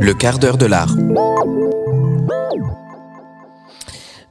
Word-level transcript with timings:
Le 0.00 0.12
quart 0.14 0.38
d'heure 0.38 0.58
de 0.58 0.66
l'art. 0.66 0.94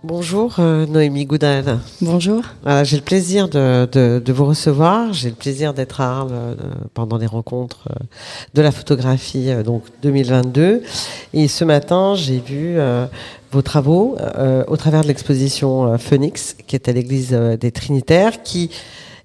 Bonjour 0.03 0.55
euh, 0.59 0.85
Noémie 0.85 1.25
Goudal. 1.25 1.79
Bonjour. 2.01 2.43
Voilà, 2.63 2.83
j'ai 2.83 2.95
le 2.97 3.03
plaisir 3.03 3.49
de, 3.49 3.87
de, 3.91 4.21
de 4.23 4.33
vous 4.33 4.45
recevoir. 4.45 5.11
J'ai 5.13 5.29
le 5.29 5.35
plaisir 5.35 5.73
d'être 5.73 5.99
à 6.01 6.19
Arles 6.19 6.29
euh, 6.31 6.55
pendant 6.93 7.17
les 7.17 7.25
rencontres 7.25 7.89
euh, 7.89 8.03
de 8.53 8.61
la 8.61 8.71
photographie 8.71 9.49
euh, 9.49 9.63
donc 9.63 9.83
2022. 10.03 10.83
Et 11.33 11.47
ce 11.47 11.65
matin, 11.65 12.15
j'ai 12.15 12.39
vu 12.39 12.77
euh, 12.77 13.05
vos 13.51 13.61
travaux 13.61 14.15
euh, 14.19 14.63
au 14.67 14.77
travers 14.77 15.01
de 15.01 15.07
l'exposition 15.07 15.93
euh, 15.93 15.97
Phoenix, 15.97 16.55
qui 16.67 16.75
est 16.75 16.87
à 16.87 16.93
l'église 16.93 17.29
euh, 17.33 17.57
des 17.57 17.71
Trinitaires, 17.71 18.43
qui 18.43 18.69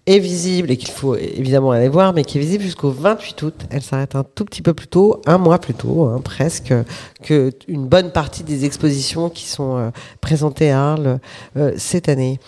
est 0.06 0.18
visible 0.18 0.70
et 0.70 0.76
qu'il 0.76 0.90
faut 0.90 1.16
évidemment 1.16 1.70
aller 1.70 1.88
voir, 1.88 2.12
mais 2.12 2.24
qui 2.24 2.38
est 2.38 2.40
visible 2.40 2.64
jusqu'au 2.64 2.90
28 2.90 3.42
août. 3.42 3.54
Elle 3.70 3.82
s'arrête 3.82 4.16
un 4.16 4.24
tout 4.24 4.44
petit 4.44 4.62
peu 4.62 4.74
plus 4.74 4.88
tôt, 4.88 5.20
un 5.26 5.38
mois 5.38 5.58
plus 5.58 5.74
tôt, 5.74 6.06
hein, 6.06 6.20
presque, 6.22 6.74
que 7.22 7.52
une 7.68 7.86
bonne 7.86 8.10
partie 8.10 8.42
des 8.42 8.64
expositions 8.64 9.30
qui 9.30 9.46
sont 9.46 9.76
euh, 9.76 9.90
présentées 10.20 10.70
à 10.72 10.82
Arles 10.82 11.20
euh, 11.56 11.72
cette 11.76 12.08
année. 12.08 12.40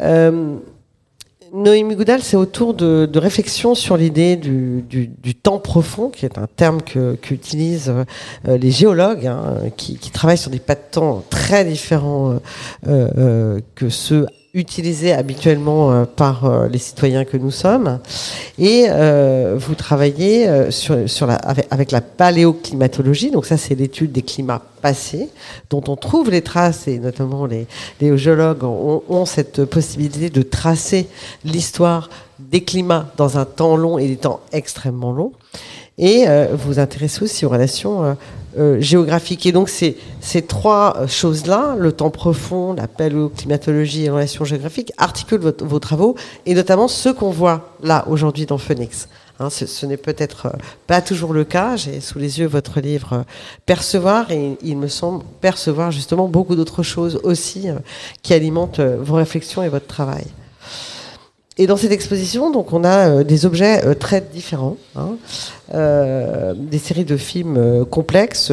Euh, 0.00 0.56
Noémie 1.52 1.96
Goudal, 1.96 2.22
c'est 2.22 2.36
autour 2.36 2.74
de, 2.74 3.06
de 3.06 3.18
réflexions 3.18 3.74
sur 3.74 3.96
l'idée 3.96 4.36
du, 4.36 5.34
temps 5.34 5.58
profond, 5.58 6.08
qui 6.08 6.24
est 6.24 6.38
un 6.38 6.46
terme 6.46 6.80
qu'utilisent 6.80 7.92
les 8.44 8.70
géologues, 8.70 9.26
hein, 9.26 9.56
qui, 9.76 9.98
travaillent 10.12 10.38
sur 10.38 10.52
des 10.52 10.60
pas 10.60 10.76
de 10.76 10.80
temps 10.92 11.24
très 11.28 11.64
différents 11.64 12.38
que 12.84 13.88
ceux 13.88 14.26
utilisés 14.52 15.12
habituellement 15.12 15.92
euh, 15.92 16.04
par 16.04 16.44
euh, 16.44 16.68
les 16.68 16.78
citoyens 16.78 17.24
que 17.24 17.36
nous 17.36 17.50
sommes. 17.50 18.00
Et 18.58 18.86
euh, 18.88 19.56
vous 19.58 19.74
travaillez 19.74 20.70
sur, 20.70 21.08
sur 21.08 21.26
la, 21.26 21.34
avec, 21.34 21.92
la 21.92 22.00
paléoclimatologie, 22.00 23.30
donc 23.30 23.46
ça 23.46 23.56
c'est 23.56 23.74
l'étude 23.74 24.12
des 24.12 24.22
climats 24.22 24.62
passés, 24.82 25.28
dont 25.68 25.82
on 25.88 25.96
trouve 25.96 26.30
les 26.30 26.42
traces, 26.42 26.88
et 26.88 26.98
notamment 26.98 27.46
les, 27.46 27.66
les 28.00 28.16
géologues 28.18 28.64
ont, 28.64 29.02
ont 29.08 29.24
cette 29.24 29.64
possibilité 29.64 30.30
de 30.30 30.42
tracer 30.42 31.06
l'histoire 31.44 32.10
des 32.38 32.64
climats 32.64 33.12
dans 33.16 33.38
un 33.38 33.44
temps 33.44 33.76
long 33.76 33.98
et 33.98 34.08
des 34.08 34.16
temps 34.16 34.40
extrêmement 34.52 35.12
longs. 35.12 35.32
Et 36.00 36.24
euh, 36.26 36.46
vous 36.52 36.72
vous 36.72 36.78
intéressez 36.78 37.22
aussi 37.22 37.44
aux 37.44 37.50
relations 37.50 38.02
euh, 38.04 38.14
euh, 38.58 38.80
géographiques. 38.80 39.46
Et 39.46 39.52
donc, 39.52 39.68
ces, 39.68 39.96
ces 40.20 40.42
trois 40.42 41.06
choses-là, 41.06 41.76
le 41.78 41.92
temps 41.92 42.10
profond, 42.10 42.72
la 42.72 42.88
paléoclimatologie 42.88 44.00
et 44.00 44.04
les 44.04 44.10
relations 44.10 44.44
géographiques, 44.44 44.92
articulent 44.98 45.54
vos 45.60 45.78
travaux, 45.78 46.16
et 46.46 46.54
notamment 46.54 46.88
ceux 46.88 47.12
qu'on 47.12 47.30
voit 47.30 47.74
là 47.82 48.04
aujourd'hui 48.08 48.46
dans 48.46 48.58
Phoenix. 48.58 49.08
Hein, 49.38 49.48
ce, 49.50 49.66
ce 49.66 49.86
n'est 49.86 49.96
peut-être 49.96 50.52
pas 50.86 51.00
toujours 51.00 51.32
le 51.32 51.44
cas. 51.44 51.76
J'ai 51.76 52.00
sous 52.00 52.18
les 52.18 52.40
yeux 52.40 52.46
votre 52.46 52.80
livre 52.80 53.24
Percevoir, 53.66 54.30
et 54.30 54.58
il 54.62 54.76
me 54.76 54.88
semble 54.88 55.24
percevoir 55.40 55.90
justement 55.90 56.28
beaucoup 56.28 56.56
d'autres 56.56 56.82
choses 56.82 57.20
aussi 57.22 57.68
qui 58.22 58.34
alimentent 58.34 58.80
vos 58.80 59.14
réflexions 59.14 59.62
et 59.62 59.68
votre 59.68 59.86
travail. 59.86 60.26
Et 61.60 61.66
dans 61.66 61.76
cette 61.76 61.92
exposition, 61.92 62.50
donc, 62.50 62.72
on 62.72 62.84
a 62.84 63.10
euh, 63.10 63.22
des 63.22 63.44
objets 63.44 63.84
euh, 63.84 63.92
très 63.92 64.22
différents, 64.22 64.78
hein, 64.96 65.16
euh, 65.74 66.54
des 66.56 66.78
séries 66.78 67.04
de 67.04 67.18
films 67.18 67.84
complexes 67.90 68.50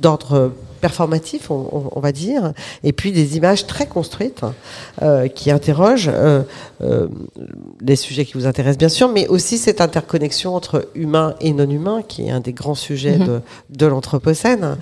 d'ordre 0.00 0.52
performatif, 0.80 1.50
on, 1.50 2.00
va 2.00 2.12
dire, 2.12 2.52
et 2.84 2.92
puis 2.92 3.12
des 3.12 3.36
images 3.36 3.66
très 3.66 3.86
construites 3.86 4.42
qui 5.34 5.50
interrogent 5.50 6.10
les 7.80 7.96
sujets 7.96 8.24
qui 8.24 8.34
vous 8.34 8.46
intéressent 8.46 8.78
bien 8.78 8.88
sûr, 8.88 9.08
mais 9.08 9.26
aussi 9.26 9.58
cette 9.58 9.80
interconnexion 9.80 10.54
entre 10.54 10.88
humain 10.94 11.34
et 11.40 11.52
non 11.52 11.68
humain, 11.68 12.02
qui 12.06 12.28
est 12.28 12.30
un 12.30 12.38
des 12.38 12.52
grands 12.52 12.76
sujets 12.76 13.18
mm 13.18 13.22
-hmm. 13.22 13.26
de, 13.26 13.40
de 13.70 13.86
l'anthropocène. 13.86 14.76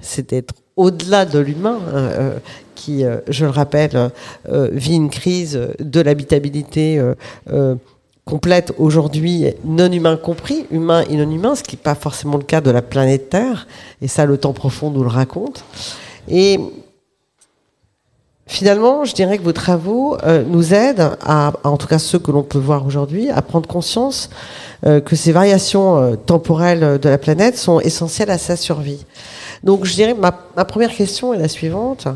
C'est 0.00 0.30
d'être 0.30 0.54
au-delà 0.76 1.24
de 1.24 1.38
l'humain, 1.38 1.78
euh, 1.92 2.38
qui, 2.74 3.04
euh, 3.04 3.18
je 3.28 3.44
le 3.44 3.50
rappelle, 3.50 4.10
euh, 4.48 4.68
vit 4.72 4.94
une 4.94 5.10
crise 5.10 5.60
de 5.78 6.00
l'habitabilité 6.00 7.00
complète 8.24 8.72
aujourd'hui, 8.78 9.46
non 9.64 9.90
humain 9.90 10.16
compris, 10.16 10.66
humain 10.70 11.04
et 11.10 11.16
non 11.16 11.30
humain, 11.30 11.54
ce 11.56 11.62
qui 11.64 11.76
n'est 11.76 11.82
pas 11.82 11.96
forcément 11.96 12.38
le 12.38 12.44
cas 12.44 12.60
de 12.60 12.70
la 12.70 12.80
planète 12.80 13.30
Terre, 13.30 13.66
et 14.00 14.06
ça 14.06 14.26
le 14.26 14.38
temps 14.38 14.52
profond 14.52 14.90
nous 14.90 15.02
le 15.02 15.08
raconte. 15.08 15.64
Et 16.28 16.60
finalement, 18.46 19.04
je 19.04 19.12
dirais 19.12 19.38
que 19.38 19.42
vos 19.42 19.52
travaux 19.52 20.16
nous 20.46 20.72
aident, 20.72 21.16
à, 21.20 21.52
en 21.64 21.76
tout 21.76 21.88
cas 21.88 21.98
ceux 21.98 22.20
que 22.20 22.30
l'on 22.30 22.44
peut 22.44 22.60
voir 22.60 22.86
aujourd'hui, 22.86 23.28
à 23.28 23.42
prendre 23.42 23.66
conscience 23.66 24.30
que 24.82 25.16
ces 25.16 25.32
variations 25.32 26.16
temporelles 26.24 27.00
de 27.00 27.08
la 27.08 27.18
planète 27.18 27.58
sont 27.58 27.80
essentielles 27.80 28.30
à 28.30 28.38
sa 28.38 28.54
survie. 28.54 29.04
Donc 29.62 29.84
je 29.84 29.94
dirais, 29.94 30.14
ma, 30.14 30.32
première 30.32 30.94
question 30.94 31.34
est 31.34 31.38
la 31.38 31.48
suivante. 31.48 32.08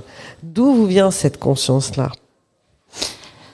D'où 0.42 0.74
vous 0.74 0.86
vient 0.86 1.10
cette 1.10 1.38
conscience-là 1.38 2.10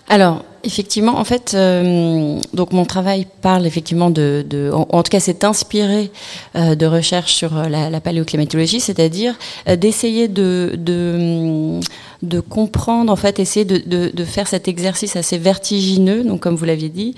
Alors, 0.09 0.45
Effectivement, 0.65 1.19
en 1.19 1.25
fait, 1.25 1.55
euh, 1.55 2.39
donc 2.55 2.73
mon 2.73 2.85
travail 2.85 3.27
parle 3.41 3.67
effectivement 3.67 4.11
de, 4.11 4.71
en, 4.73 5.03
tout 5.03 5.11
cas, 5.11 5.19
c'est 5.19 5.43
inspiré 5.43 6.13
euh, 6.55 6.77
de 6.77 6.87
recherches 6.87 7.35
sur 7.35 7.53
la, 7.53 7.91
la 7.91 8.01
paléoclimatologie, 8.01 8.79
c'est-à-dire 8.79 9.35
euh, 9.69 9.75
d'essayer 9.75 10.29
de, 10.29 10.75
de, 10.79 11.81
de 12.23 12.41
comprendre, 12.41 13.13
en 13.13 13.17
fait, 13.17 13.39
essayer 13.39 13.65
de, 13.65 13.79
de, 13.79 14.11
de, 14.15 14.25
faire 14.25 14.47
cet 14.47 14.69
exercice 14.69 15.17
assez 15.17 15.39
vertigineux, 15.39 16.23
donc 16.23 16.41
comme 16.41 16.55
vous 16.55 16.65
l'aviez 16.65 16.89
dit, 16.89 17.15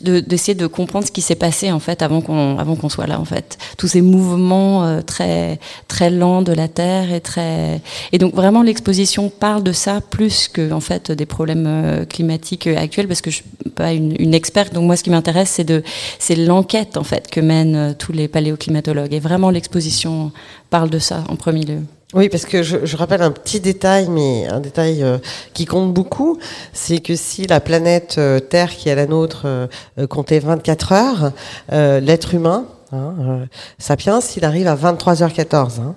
d'essayer 0.00 0.54
de, 0.54 0.66
comprendre 0.66 1.06
ce 1.06 1.12
qui 1.12 1.22
s'est 1.22 1.34
passé 1.34 1.70
en 1.70 1.78
fait 1.78 2.02
avant 2.02 2.20
qu'on 2.20 2.58
avant 2.58 2.74
qu'on 2.74 2.88
soit 2.88 3.06
là, 3.06 3.20
en 3.20 3.24
fait, 3.24 3.58
tous 3.78 3.88
ces 3.88 4.00
mouvements 4.00 4.84
euh, 4.84 5.02
très 5.02 5.58
très 5.88 6.10
lents 6.10 6.42
de 6.42 6.52
la 6.52 6.68
Terre 6.68 7.12
et 7.12 7.20
très 7.20 7.80
et 8.12 8.18
donc 8.18 8.34
vraiment 8.34 8.62
l'exposition 8.62 9.28
parle 9.28 9.62
de 9.62 9.72
ça 9.72 10.00
plus 10.00 10.48
que 10.48 10.72
en 10.72 10.80
fait 10.80 11.12
des 11.12 11.26
problèmes 11.26 11.66
euh, 11.66 12.04
climatiques 12.04 12.66
actuelle 12.66 13.08
parce 13.08 13.20
que 13.20 13.30
je 13.30 13.36
suis 13.36 13.44
pas 13.74 13.92
une, 13.92 14.14
une 14.18 14.34
experte. 14.34 14.72
Donc 14.72 14.84
moi, 14.84 14.96
ce 14.96 15.02
qui 15.02 15.10
m'intéresse, 15.10 15.50
c'est 15.50 15.64
de 15.64 15.82
c'est 16.18 16.36
l'enquête 16.36 16.96
en 16.96 17.04
fait 17.04 17.28
que 17.30 17.40
mènent 17.40 17.76
euh, 17.76 17.92
tous 17.96 18.12
les 18.12 18.28
paléoclimatologues. 18.28 19.12
Et 19.12 19.20
vraiment, 19.20 19.50
l'exposition 19.50 20.32
parle 20.70 20.90
de 20.90 20.98
ça 20.98 21.24
en 21.28 21.36
premier 21.36 21.64
lieu. 21.64 21.80
Oui, 22.14 22.28
parce 22.28 22.44
que 22.44 22.62
je, 22.62 22.96
rappelle 22.96 23.22
un 23.22 23.32
petit 23.32 23.58
détail, 23.58 24.08
mais 24.08 24.46
un 24.46 24.60
détail 24.60 25.02
euh, 25.02 25.18
qui 25.52 25.64
compte 25.64 25.92
beaucoup, 25.92 26.38
c'est 26.72 27.00
que 27.00 27.16
si 27.16 27.44
la 27.48 27.58
planète 27.58 28.16
euh, 28.18 28.38
Terre, 28.38 28.70
qui 28.70 28.88
est 28.88 28.94
la 28.94 29.06
nôtre, 29.06 29.42
euh, 29.46 29.66
comptait 30.08 30.38
24 30.38 30.92
heures, 30.92 31.32
l'être 31.70 32.34
humain, 32.34 32.66
Hein, 32.94 33.14
euh, 33.20 33.46
Sapiens, 33.78 34.20
il 34.36 34.44
arrive 34.44 34.68
à 34.68 34.76
23h14. 34.76 35.80
Hein. 35.80 35.94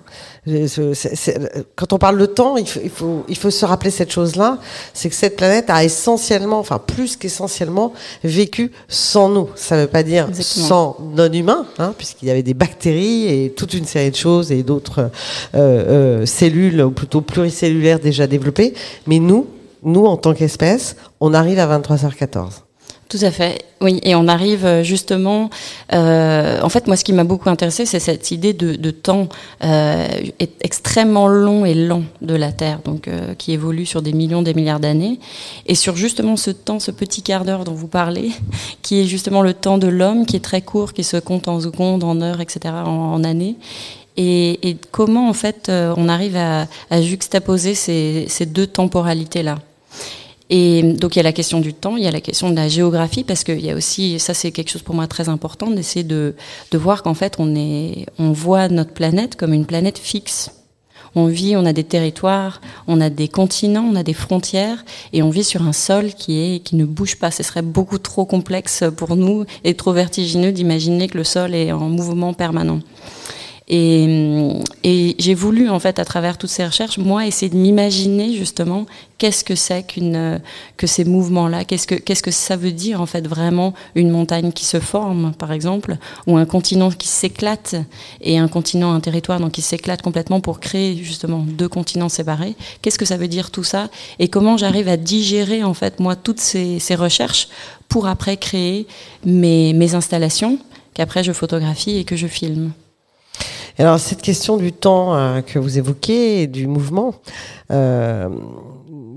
C 0.47 0.81
est, 0.81 1.15
c 1.15 1.31
est, 1.31 1.65
quand 1.75 1.93
on 1.93 1.97
parle 1.97 2.17
de 2.17 2.25
temps, 2.25 2.57
il 2.57 2.67
faut, 2.67 2.79
il 2.83 2.89
faut, 2.89 3.25
il 3.27 3.37
faut 3.37 3.51
se 3.51 3.65
rappeler 3.65 3.91
cette 3.91 4.11
chose-là, 4.11 4.59
c'est 4.93 5.09
que 5.09 5.15
cette 5.15 5.35
planète 5.35 5.69
a 5.69 5.83
essentiellement, 5.83 6.59
enfin 6.59 6.79
plus 6.79 7.15
qu'essentiellement, 7.17 7.93
vécu 8.23 8.71
sans 8.87 9.29
nous. 9.29 9.49
Ça 9.55 9.75
ne 9.75 9.81
veut 9.81 9.87
pas 9.87 10.03
dire 10.03 10.27
Exactement. 10.29 10.67
sans 10.67 10.97
non-humains, 11.15 11.65
hein, 11.79 11.93
puisqu'il 11.97 12.27
y 12.27 12.31
avait 12.31 12.43
des 12.43 12.53
bactéries 12.53 13.27
et 13.27 13.51
toute 13.51 13.73
une 13.73 13.85
série 13.85 14.11
de 14.11 14.15
choses 14.15 14.51
et 14.51 14.63
d'autres 14.63 15.09
euh, 15.55 16.19
euh, 16.21 16.25
cellules, 16.25 16.81
ou 16.81 16.91
plutôt 16.91 17.21
pluricellulaires 17.21 17.99
déjà 17.99 18.27
développées. 18.27 18.73
Mais 19.05 19.19
nous, 19.19 19.47
nous 19.83 20.05
en 20.05 20.17
tant 20.17 20.33
qu'espèce, 20.33 20.95
on 21.19 21.33
arrive 21.33 21.59
à 21.59 21.79
23h14. 21.79 22.66
Tout 23.09 23.19
à 23.21 23.31
fait, 23.31 23.63
oui. 23.79 24.01
Et 24.03 24.15
on 24.15 24.27
arrive 24.27 24.65
euh, 24.65 24.83
justement. 24.83 25.49
Euh, 25.93 26.59
en 26.61 26.67
fait, 26.67 26.87
moi, 26.87 26.97
ce 26.97 27.05
qui 27.05 27.13
m'a 27.13 27.23
beaucoup 27.23 27.49
intéressé, 27.49 27.85
c'est 27.85 28.01
cette 28.01 28.31
idée 28.31 28.51
de, 28.51 28.91
temps 28.91 29.29
euh, 29.63 30.07
extrêmement 30.61 31.27
long 31.27 31.63
et 31.63 31.73
lent 31.73 32.03
de 32.21 32.35
la 32.35 32.51
Terre, 32.51 32.79
donc 32.83 33.09
qui 33.37 33.53
évolue 33.53 33.85
sur 33.85 34.01
des 34.01 34.11
millions, 34.11 34.41
des 34.41 34.53
milliards 34.53 34.81
d'années, 34.81 35.19
et 35.67 35.75
sur 35.75 35.95
justement 35.95 36.35
ce 36.35 36.51
temps, 36.51 36.79
ce 36.79 36.91
petit 36.91 37.21
quart 37.21 37.45
d'heure 37.45 37.63
dont 37.63 37.73
vous 37.73 37.87
parlez, 37.87 38.31
qui 38.81 38.99
est 38.99 39.05
justement 39.05 39.41
le 39.41 39.53
temps 39.53 39.77
de 39.77 39.87
l'homme, 39.87 40.25
qui 40.25 40.35
est 40.35 40.43
très 40.43 40.61
court, 40.61 40.91
qui 40.91 41.05
se 41.05 41.17
compte 41.17 41.47
en 41.47 41.61
secondes, 41.61 42.03
en 42.03 42.19
heures, 42.21 42.41
etc., 42.41 42.73
en, 42.85 43.23
années. 43.23 43.55
Et, 44.17 44.77
comment 44.91 45.29
en 45.29 45.33
fait 45.33 45.69
on 45.69 46.09
arrive 46.09 46.35
à, 46.35 46.67
juxtaposer 47.01 47.75
ces, 47.75 48.25
ces 48.27 48.45
deux 48.45 48.67
temporalités 48.67 49.43
là 49.43 49.59
et 50.49 50.81
donc 50.83 51.15
il 51.15 51.19
y 51.19 51.21
a 51.21 51.23
la 51.23 51.33
question 51.33 51.59
du 51.59 51.73
temps, 51.73 51.97
il 51.97 52.03
y 52.03 52.07
a 52.07 52.11
la 52.11 52.21
question 52.21 52.49
de 52.49 52.55
la 52.55 52.67
géographie, 52.67 53.23
parce 53.23 53.43
qu'il 53.43 53.65
y 53.65 53.69
a 53.69 53.75
aussi, 53.75 54.19
ça 54.19 54.33
c'est 54.33 54.51
quelque 54.51 54.69
chose 54.69 54.81
pour 54.81 54.95
moi 54.95 55.07
très 55.07 55.29
important, 55.29 55.69
d'essayer 55.69 56.03
de, 56.03 56.35
de 56.71 56.77
voir 56.77 57.03
qu'en 57.03 57.13
fait 57.13 57.35
on, 57.39 57.55
est, 57.55 58.05
on 58.19 58.31
voit 58.31 58.67
notre 58.69 58.93
planète 58.93 59.35
comme 59.35 59.53
une 59.53 59.65
planète 59.65 59.97
fixe. 59.97 60.51
On 61.15 61.25
vit, 61.25 61.55
on 61.55 61.65
a 61.65 61.73
des 61.73 61.85
territoires, 61.85 62.61
on 62.85 63.01
a 63.01 63.09
des 63.09 63.27
continents, 63.27 63.89
on 63.91 63.95
a 63.95 64.03
des 64.03 64.13
frontières, 64.13 64.85
et 65.13 65.23
on 65.23 65.31
vit 65.31 65.43
sur 65.43 65.63
un 65.63 65.73
sol 65.73 66.13
qui, 66.13 66.37
est, 66.37 66.59
qui 66.59 66.75
ne 66.75 66.85
bouge 66.85 67.15
pas. 67.15 67.31
Ce 67.31 67.41
serait 67.41 67.63
beaucoup 67.63 67.97
trop 67.97 68.25
complexe 68.25 68.83
pour 68.95 69.15
nous 69.15 69.45
et 69.63 69.73
trop 69.73 69.93
vertigineux 69.93 70.51
d'imaginer 70.51 71.07
que 71.07 71.17
le 71.17 71.23
sol 71.23 71.55
est 71.55 71.71
en 71.71 71.89
mouvement 71.89 72.33
permanent. 72.33 72.81
Et, 73.69 74.53
et 74.85 75.15
j'ai 75.19 75.33
voulu, 75.33 75.69
en 75.69 75.79
fait, 75.79 75.99
à 75.99 76.05
travers 76.05 76.37
toutes 76.37 76.49
ces 76.49 76.65
recherches, 76.65 76.97
moi, 76.97 77.27
essayer 77.27 77.49
de 77.49 77.57
m'imaginer 77.57 78.33
justement 78.33 78.85
qu'est-ce 79.17 79.43
que 79.43 79.55
c'est 79.55 79.83
qu'une 79.83 80.39
que 80.77 80.87
ces 80.87 81.03
mouvements-là, 81.03 81.65
qu'est-ce 81.65 81.85
que 81.85 81.95
qu'est-ce 81.95 82.23
que 82.23 82.31
ça 82.31 82.55
veut 82.55 82.71
dire 82.71 83.01
en 83.01 83.05
fait 83.05 83.27
vraiment 83.27 83.73
une 83.95 84.09
montagne 84.09 84.53
qui 84.53 84.63
se 84.63 84.79
forme, 84.79 85.33
par 85.37 85.51
exemple, 85.51 85.97
ou 86.27 86.37
un 86.37 86.45
continent 86.45 86.91
qui 86.91 87.09
s'éclate 87.09 87.75
et 88.21 88.37
un 88.37 88.47
continent, 88.47 88.93
un 88.93 89.01
territoire 89.01 89.41
donc 89.41 89.51
qui 89.51 89.61
s'éclate 89.61 90.01
complètement 90.01 90.39
pour 90.39 90.61
créer 90.61 90.95
justement 90.95 91.39
deux 91.39 91.67
continents 91.67 92.09
séparés? 92.09 92.55
Qu'est-ce 92.81 92.99
que 92.99 93.05
ça 93.05 93.17
veut 93.17 93.27
dire 93.27 93.51
tout 93.51 93.65
ça? 93.65 93.89
Et 94.19 94.29
comment 94.29 94.55
j'arrive 94.55 94.87
à 94.87 94.95
digérer 94.95 95.65
en 95.65 95.73
fait 95.73 95.99
moi 95.99 96.15
toutes 96.15 96.39
ces, 96.39 96.79
ces 96.79 96.95
recherches 96.95 97.49
pour 97.89 98.07
après 98.07 98.37
créer 98.37 98.87
mes, 99.25 99.73
mes 99.73 99.93
installations 99.93 100.57
qu'après 100.93 101.25
je 101.25 101.33
photographie 101.33 101.97
et 101.97 102.05
que 102.05 102.15
je 102.15 102.27
filme? 102.27 102.71
Alors 103.79 103.99
cette 103.99 104.21
question 104.23 104.57
du 104.57 104.71
temps 104.71 105.15
euh, 105.15 105.41
que 105.41 105.59
vous 105.59 105.77
évoquez 105.77 106.41
et 106.41 106.47
du 106.47 106.65
mouvement, 106.65 107.13
euh, 107.71 108.27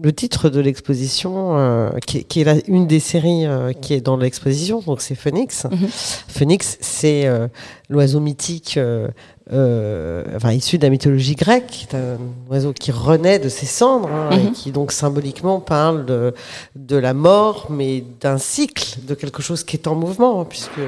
le 0.02 0.12
titre 0.12 0.50
de 0.50 0.60
l'exposition, 0.60 1.56
euh, 1.58 1.90
qui, 2.06 2.24
qui, 2.24 2.42
est 2.42 2.44
la, 2.44 2.54
une 2.66 2.86
des 2.86 3.00
séries 3.00 3.46
euh, 3.46 3.72
qui 3.72 3.94
est 3.94 4.00
dans 4.00 4.16
l'exposition, 4.16 4.80
donc 4.80 5.00
c'est 5.00 5.14
Phoenix. 5.14 5.64
Mm 5.64 5.74
-hmm. 5.74 5.88
Phoenix, 6.28 6.78
c'est 6.80 7.26
euh, 7.26 7.48
l'oiseau 7.88 8.20
mythique, 8.20 8.78
enfin 10.36 10.52
issu 10.52 10.78
de 10.78 10.84
la 10.84 10.90
mythologie 10.90 11.34
grecque, 11.34 11.88
un 11.92 12.18
oiseau 12.50 12.72
qui 12.72 12.92
renaît 12.92 13.38
de 13.38 13.48
ses 13.48 13.66
cendres 13.66 14.08
hein, 14.08 14.30
mm 14.30 14.38
-hmm. 14.38 14.48
et 14.48 14.52
qui 14.52 14.70
donc 14.70 14.92
symboliquement 14.92 15.60
parle 15.60 16.06
de, 16.06 16.34
de 16.76 16.96
la 16.96 17.14
mort, 17.14 17.66
mais 17.78 18.04
d'un 18.20 18.38
cycle, 18.38 18.88
de 19.10 19.14
quelque 19.14 19.42
chose 19.42 19.64
qui 19.64 19.76
est 19.76 19.86
en 19.86 19.96
mouvement, 20.04 20.44
puisque 20.44 20.84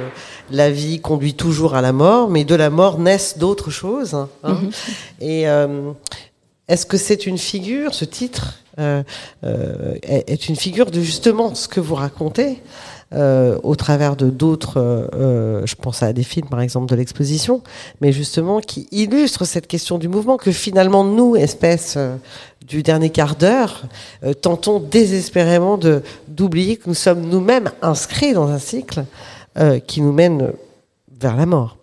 la 0.51 0.71
vie 0.71 1.01
conduit 1.01 1.35
toujours 1.35 1.75
à 1.75 1.83
la 1.89 1.93
mort, 1.93 2.29
mais 2.35 2.45
de 2.45 2.57
la 2.57 2.71
mort 2.71 2.99
naissent 2.99 3.37
d'autres 3.39 3.73
choses. 3.83 4.15
Hein, 4.15 4.29
mm 4.45 4.53
-hmm. 4.53 4.71
Et 5.33 5.41
est-ce 6.73 6.87
que 6.87 6.97
c'est 6.97 7.27
une 7.27 7.39
figure, 7.39 7.93
ce 7.93 8.05
titre 8.05 8.55
euh, 8.79 9.03
euh, 9.45 9.95
est 10.03 10.49
une 10.49 10.57
figure 10.57 10.91
de 10.91 11.01
justement 11.01 11.55
ce 11.55 11.69
que 11.69 11.81
vous 11.81 11.95
racontez 11.95 12.63
euh, 13.15 13.59
au 13.63 13.77
travers 13.77 14.17
de 14.17 14.31
d'autres, 14.31 14.75
euh, 14.77 15.63
je 15.67 15.75
pense 15.75 16.03
à 16.03 16.13
des 16.13 16.23
films 16.23 16.49
par 16.49 16.61
exemple 16.61 16.87
de 16.87 16.97
l'exposition, 16.97 17.63
mais 18.01 18.13
justement 18.13 18.61
qui 18.61 18.89
illustrent 18.91 19.45
cette 19.45 19.67
question 19.67 19.99
du 19.99 20.09
mouvement 20.09 20.37
que 20.37 20.53
finalement 20.53 21.05
nous, 21.05 21.37
espèces 21.37 21.95
euh, 21.97 22.17
du 22.67 22.83
dernier 22.83 23.11
quart 23.11 23.35
d'heure, 23.35 23.83
tentons 24.41 24.79
désespérément 24.79 25.77
de 25.79 26.03
d'oublier 26.29 26.77
que 26.77 26.89
nous 26.89 26.95
sommes 26.95 27.23
nous-mêmes 27.23 27.71
inscrits 27.83 28.35
dans 28.35 28.49
un 28.49 28.61
cycle 28.61 29.05
qui 29.89 30.01
nous 30.01 30.13
mène 30.13 30.53
vers 31.21 31.37
la 31.37 31.45
mort. 31.45 31.82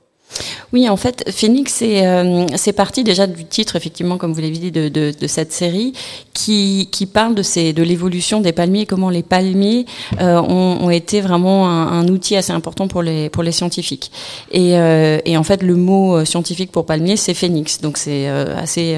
Oui, 0.72 0.88
en 0.88 0.98
fait, 0.98 1.30
Phoenix, 1.32 1.74
c'est 1.74 2.06
euh, 2.06 2.46
parti 2.76 3.04
déjà 3.04 3.26
du 3.26 3.46
titre, 3.46 3.76
effectivement, 3.76 4.18
comme 4.18 4.34
vous 4.34 4.42
l'avez 4.42 4.58
dit, 4.58 4.72
de, 4.72 5.28
cette 5.28 5.52
série, 5.52 5.94
qui, 6.34 6.88
parle 7.12 7.36
de, 7.36 7.84
l'évolution 7.84 8.40
des 8.40 8.52
palmiers, 8.52 8.86
comment 8.86 9.10
les 9.10 9.24
palmiers 9.24 9.86
euh, 10.22 10.40
ont, 10.42 10.90
été 10.90 11.22
vraiment 11.22 11.68
un, 11.70 12.08
outil 12.08 12.36
assez 12.36 12.52
important 12.52 12.88
pour 12.88 13.02
les, 13.02 13.30
scientifiques. 13.52 14.12
Et, 14.52 14.78
euh, 14.78 15.20
et 15.26 15.38
en 15.38 15.44
fait, 15.44 15.64
le 15.64 15.76
mot 15.76 16.24
scientifique 16.24 16.72
pour 16.72 16.86
palmier, 16.86 17.18
c'est 17.18 17.34
Phoenix. 17.34 17.82
Donc 17.82 17.98
c'est 17.98 18.28
assez, 18.28 18.96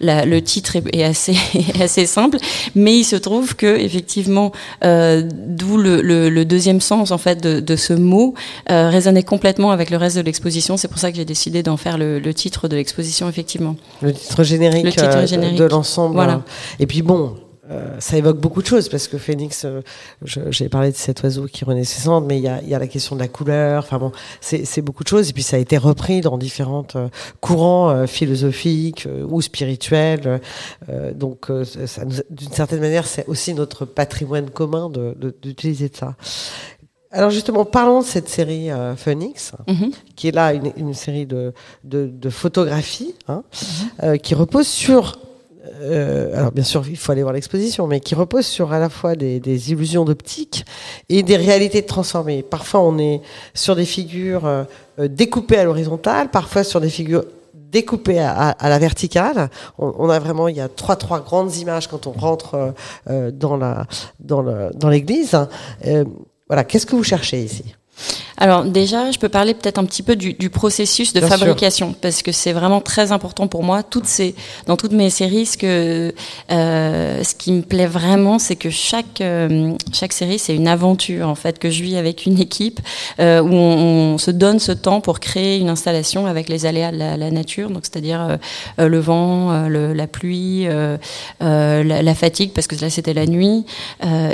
le 0.00 0.40
titre 0.40 0.76
est, 0.92 1.04
assez, 1.04 2.06
simple, 2.06 2.38
mais 2.74 2.98
il 2.98 3.04
se 3.04 3.16
trouve 3.16 3.54
que 3.54 3.78
effectivement, 3.78 4.52
d'où 4.82 5.76
le, 5.76 6.44
deuxième 6.44 6.80
sens 6.80 7.10
en 7.10 7.18
fait 7.18 7.40
de 7.42 7.76
ce 7.76 7.92
mot 7.92 8.34
résonnait 8.68 9.22
complètement 9.22 9.70
avec 9.70 9.90
le 9.90 9.98
reste 9.98 10.16
de 10.16 10.22
l'exposition. 10.22 10.61
C'est 10.76 10.88
pour 10.88 10.98
ça 10.98 11.10
que 11.10 11.16
j'ai 11.16 11.24
décidé 11.24 11.62
d'en 11.62 11.76
faire 11.76 11.98
le, 11.98 12.18
le, 12.18 12.34
titre 12.34 12.68
de 12.68 12.76
l'exposition, 12.76 13.28
effectivement. 13.28 13.76
Le 14.00 14.12
titre 14.12 14.42
générique, 14.44 14.84
le 14.84 14.90
titre 14.92 15.26
générique. 15.26 15.58
de 15.58 15.64
l'ensemble. 15.64 16.14
Voilà. 16.14 16.42
Et 16.78 16.86
puis 16.86 17.02
bon, 17.02 17.36
euh, 17.70 17.94
ça 18.00 18.16
évoque 18.16 18.38
beaucoup 18.38 18.60
de 18.60 18.66
choses 18.66 18.88
parce 18.88 19.06
que 19.06 19.18
Phoenix, 19.18 19.64
euh, 19.64 19.82
j'ai 20.24 20.68
parlé 20.68 20.90
de 20.90 20.96
cet 20.96 21.22
oiseau 21.22 21.46
qui 21.46 21.64
renaît 21.64 21.84
ses 21.84 22.00
cendres, 22.02 22.26
mais 22.26 22.38
il 22.38 22.42
y 22.42 22.48
a, 22.48 22.60
y 22.62 22.74
a, 22.74 22.78
la 22.78 22.88
question 22.88 23.14
de 23.14 23.20
la 23.20 23.28
couleur. 23.28 23.84
Enfin 23.84 23.98
bon, 23.98 24.12
c'est 24.40 24.82
beaucoup 24.82 25.04
de 25.04 25.08
choses. 25.08 25.30
Et 25.30 25.32
puis 25.32 25.44
ça 25.44 25.56
a 25.56 25.58
été 25.60 25.78
repris 25.78 26.20
dans 26.20 26.38
différents 26.38 26.86
euh, 26.96 27.08
courants 27.40 28.06
philosophiques 28.06 29.08
ou 29.28 29.40
spirituels. 29.40 30.40
donc 31.14 31.50
d'une 32.30 32.52
certaine 32.52 32.80
manière, 32.80 33.06
c'est 33.06 33.26
aussi 33.26 33.54
notre 33.54 33.84
patrimoine 33.84 34.50
commun 34.50 34.90
d'utiliser 34.90 35.88
de, 35.88 35.92
de, 35.92 35.96
ça. 35.96 36.16
Alors 37.12 37.30
justement, 37.30 37.64
parlons 37.66 38.00
de 38.00 38.06
cette 38.06 38.28
série 38.30 38.70
euh, 38.70 38.96
Phoenix, 38.96 39.52
mm 39.68 39.72
-hmm. 39.74 39.90
qui 40.16 40.28
est 40.28 40.34
là 40.34 40.54
une, 40.54 40.72
une 40.76 40.94
série 40.94 41.26
de, 41.26 41.52
de, 41.84 42.10
de 42.24 42.30
photographies, 42.30 43.14
hein, 43.28 43.42
mm 43.44 43.50
-hmm. 43.52 44.04
euh, 44.04 44.16
qui 44.16 44.34
repose 44.34 44.66
sur, 44.66 45.02
euh, 45.82 46.38
alors 46.38 46.52
bien 46.52 46.64
sûr, 46.64 46.82
il 46.88 46.96
faut 46.96 47.12
aller 47.12 47.22
voir 47.22 47.34
l'exposition, 47.34 47.86
mais 47.86 48.00
qui 48.00 48.14
repose 48.14 48.46
sur 48.56 48.66
à 48.72 48.78
la 48.78 48.88
fois 48.88 49.12
des, 49.14 49.34
des 49.40 49.58
illusions 49.72 50.04
d'optique 50.08 50.58
et 51.14 51.22
des 51.22 51.36
réalités 51.46 51.82
transformées. 51.94 52.42
Parfois, 52.56 52.80
on 52.90 52.96
est 52.98 53.18
sur 53.64 53.74
des 53.80 53.88
figures 53.96 54.46
découpées 55.22 55.58
à 55.62 55.64
l'horizontale, 55.68 56.24
parfois 56.40 56.62
sur 56.64 56.80
des 56.80 56.92
figures 56.98 57.24
découpées 57.78 58.20
à, 58.20 58.68
la 58.74 58.78
verticale. 58.78 59.38
On, 59.78 59.88
on, 60.04 60.08
a 60.16 60.18
vraiment, 60.24 60.46
il 60.52 60.56
y 60.62 60.64
a 60.68 60.68
trois, 60.82 60.96
trois 61.04 61.20
grandes 61.28 61.52
images 61.64 61.86
quand 61.90 62.02
on 62.06 62.14
rentre 62.28 62.50
euh, 63.10 63.30
dans 63.44 63.56
la 63.64 63.72
dans 64.82 64.90
l'église. 64.94 65.32
Dans 65.32 65.48
voilà, 66.52 66.64
qu'est-ce 66.64 66.84
que 66.84 66.94
vous 66.94 67.02
cherchez 67.02 67.42
ici? 67.42 67.74
Alors 68.42 68.64
déjà, 68.64 69.10
je 69.12 69.18
peux 69.18 69.28
parler 69.28 69.54
peut-être 69.54 69.78
un 69.78 69.84
petit 69.84 70.02
peu 70.02 70.16
du, 70.16 70.32
du 70.32 70.50
processus 70.50 71.12
de 71.12 71.20
Bien 71.20 71.28
fabrication 71.28 71.90
sûr. 71.90 71.96
parce 72.00 72.22
que 72.22 72.32
c'est 72.32 72.52
vraiment 72.52 72.80
très 72.80 73.12
important 73.12 73.46
pour 73.46 73.62
moi. 73.62 73.84
Toutes 73.84 74.06
ces, 74.06 74.34
dans 74.66 74.76
toutes 74.76 74.90
mes 74.90 75.10
séries, 75.10 75.46
ce 75.46 75.56
que 75.56 76.12
euh, 76.50 77.22
ce 77.22 77.34
qui 77.36 77.52
me 77.52 77.62
plaît 77.62 77.86
vraiment, 77.86 78.40
c'est 78.40 78.56
que 78.56 78.68
chaque 78.70 79.20
euh, 79.20 79.72
chaque 79.92 80.12
série, 80.12 80.40
c'est 80.40 80.56
une 80.56 80.66
aventure 80.66 81.28
en 81.28 81.36
fait 81.36 81.58
que 81.60 81.70
je 81.70 81.84
vis 81.84 81.96
avec 81.96 82.26
une 82.26 82.40
équipe 82.40 82.80
euh, 83.20 83.40
où 83.40 83.52
on, 83.52 84.14
on, 84.14 84.18
se 84.18 84.32
donne 84.32 84.58
ce 84.58 84.72
temps 84.72 85.00
pour 85.00 85.20
créer 85.20 85.58
une 85.58 85.68
installation 85.68 86.26
avec 86.26 86.48
les 86.48 86.66
aléas 86.66 86.90
de 86.90 86.98
la, 86.98 87.16
la 87.16 87.30
nature, 87.30 87.70
donc 87.70 87.84
c'est-à-dire 87.84 88.38
le 88.78 88.98
vent, 88.98 89.68
le, 89.68 89.92
la 89.92 90.06
pluie, 90.06 90.66
la, 91.40 91.82
la, 92.02 92.14
fatigue 92.14 92.52
parce 92.52 92.66
que 92.66 92.74
là 92.80 92.90
c'était 92.90 93.14
la 93.14 93.26
nuit, 93.26 93.64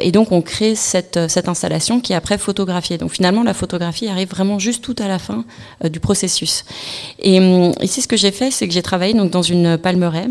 et 0.00 0.12
donc 0.12 0.32
on 0.32 0.40
crée 0.40 0.74
cette 0.74 1.28
cette 1.28 1.48
installation 1.48 2.00
qui 2.00 2.12
est 2.12 2.16
après 2.16 2.38
photographiée. 2.38 2.98
Donc 2.98 3.10
finalement 3.10 3.42
la 3.42 3.54
photographie 3.58 4.08
arrive 4.08 4.28
vraiment 4.28 4.58
juste 4.58 4.82
tout 4.82 4.96
à 4.98 5.08
la 5.08 5.18
fin 5.18 5.44
euh, 5.84 5.88
du 5.88 6.00
processus. 6.00 6.64
Et 7.18 7.40
euh, 7.40 7.72
ici, 7.82 8.00
ce 8.00 8.08
que 8.08 8.16
j'ai 8.16 8.30
fait, 8.30 8.50
c'est 8.50 8.66
que 8.66 8.74
j'ai 8.74 8.82
travaillé 8.82 9.14
dans 9.14 9.42
une 9.42 9.76
palmeraie 9.76 10.28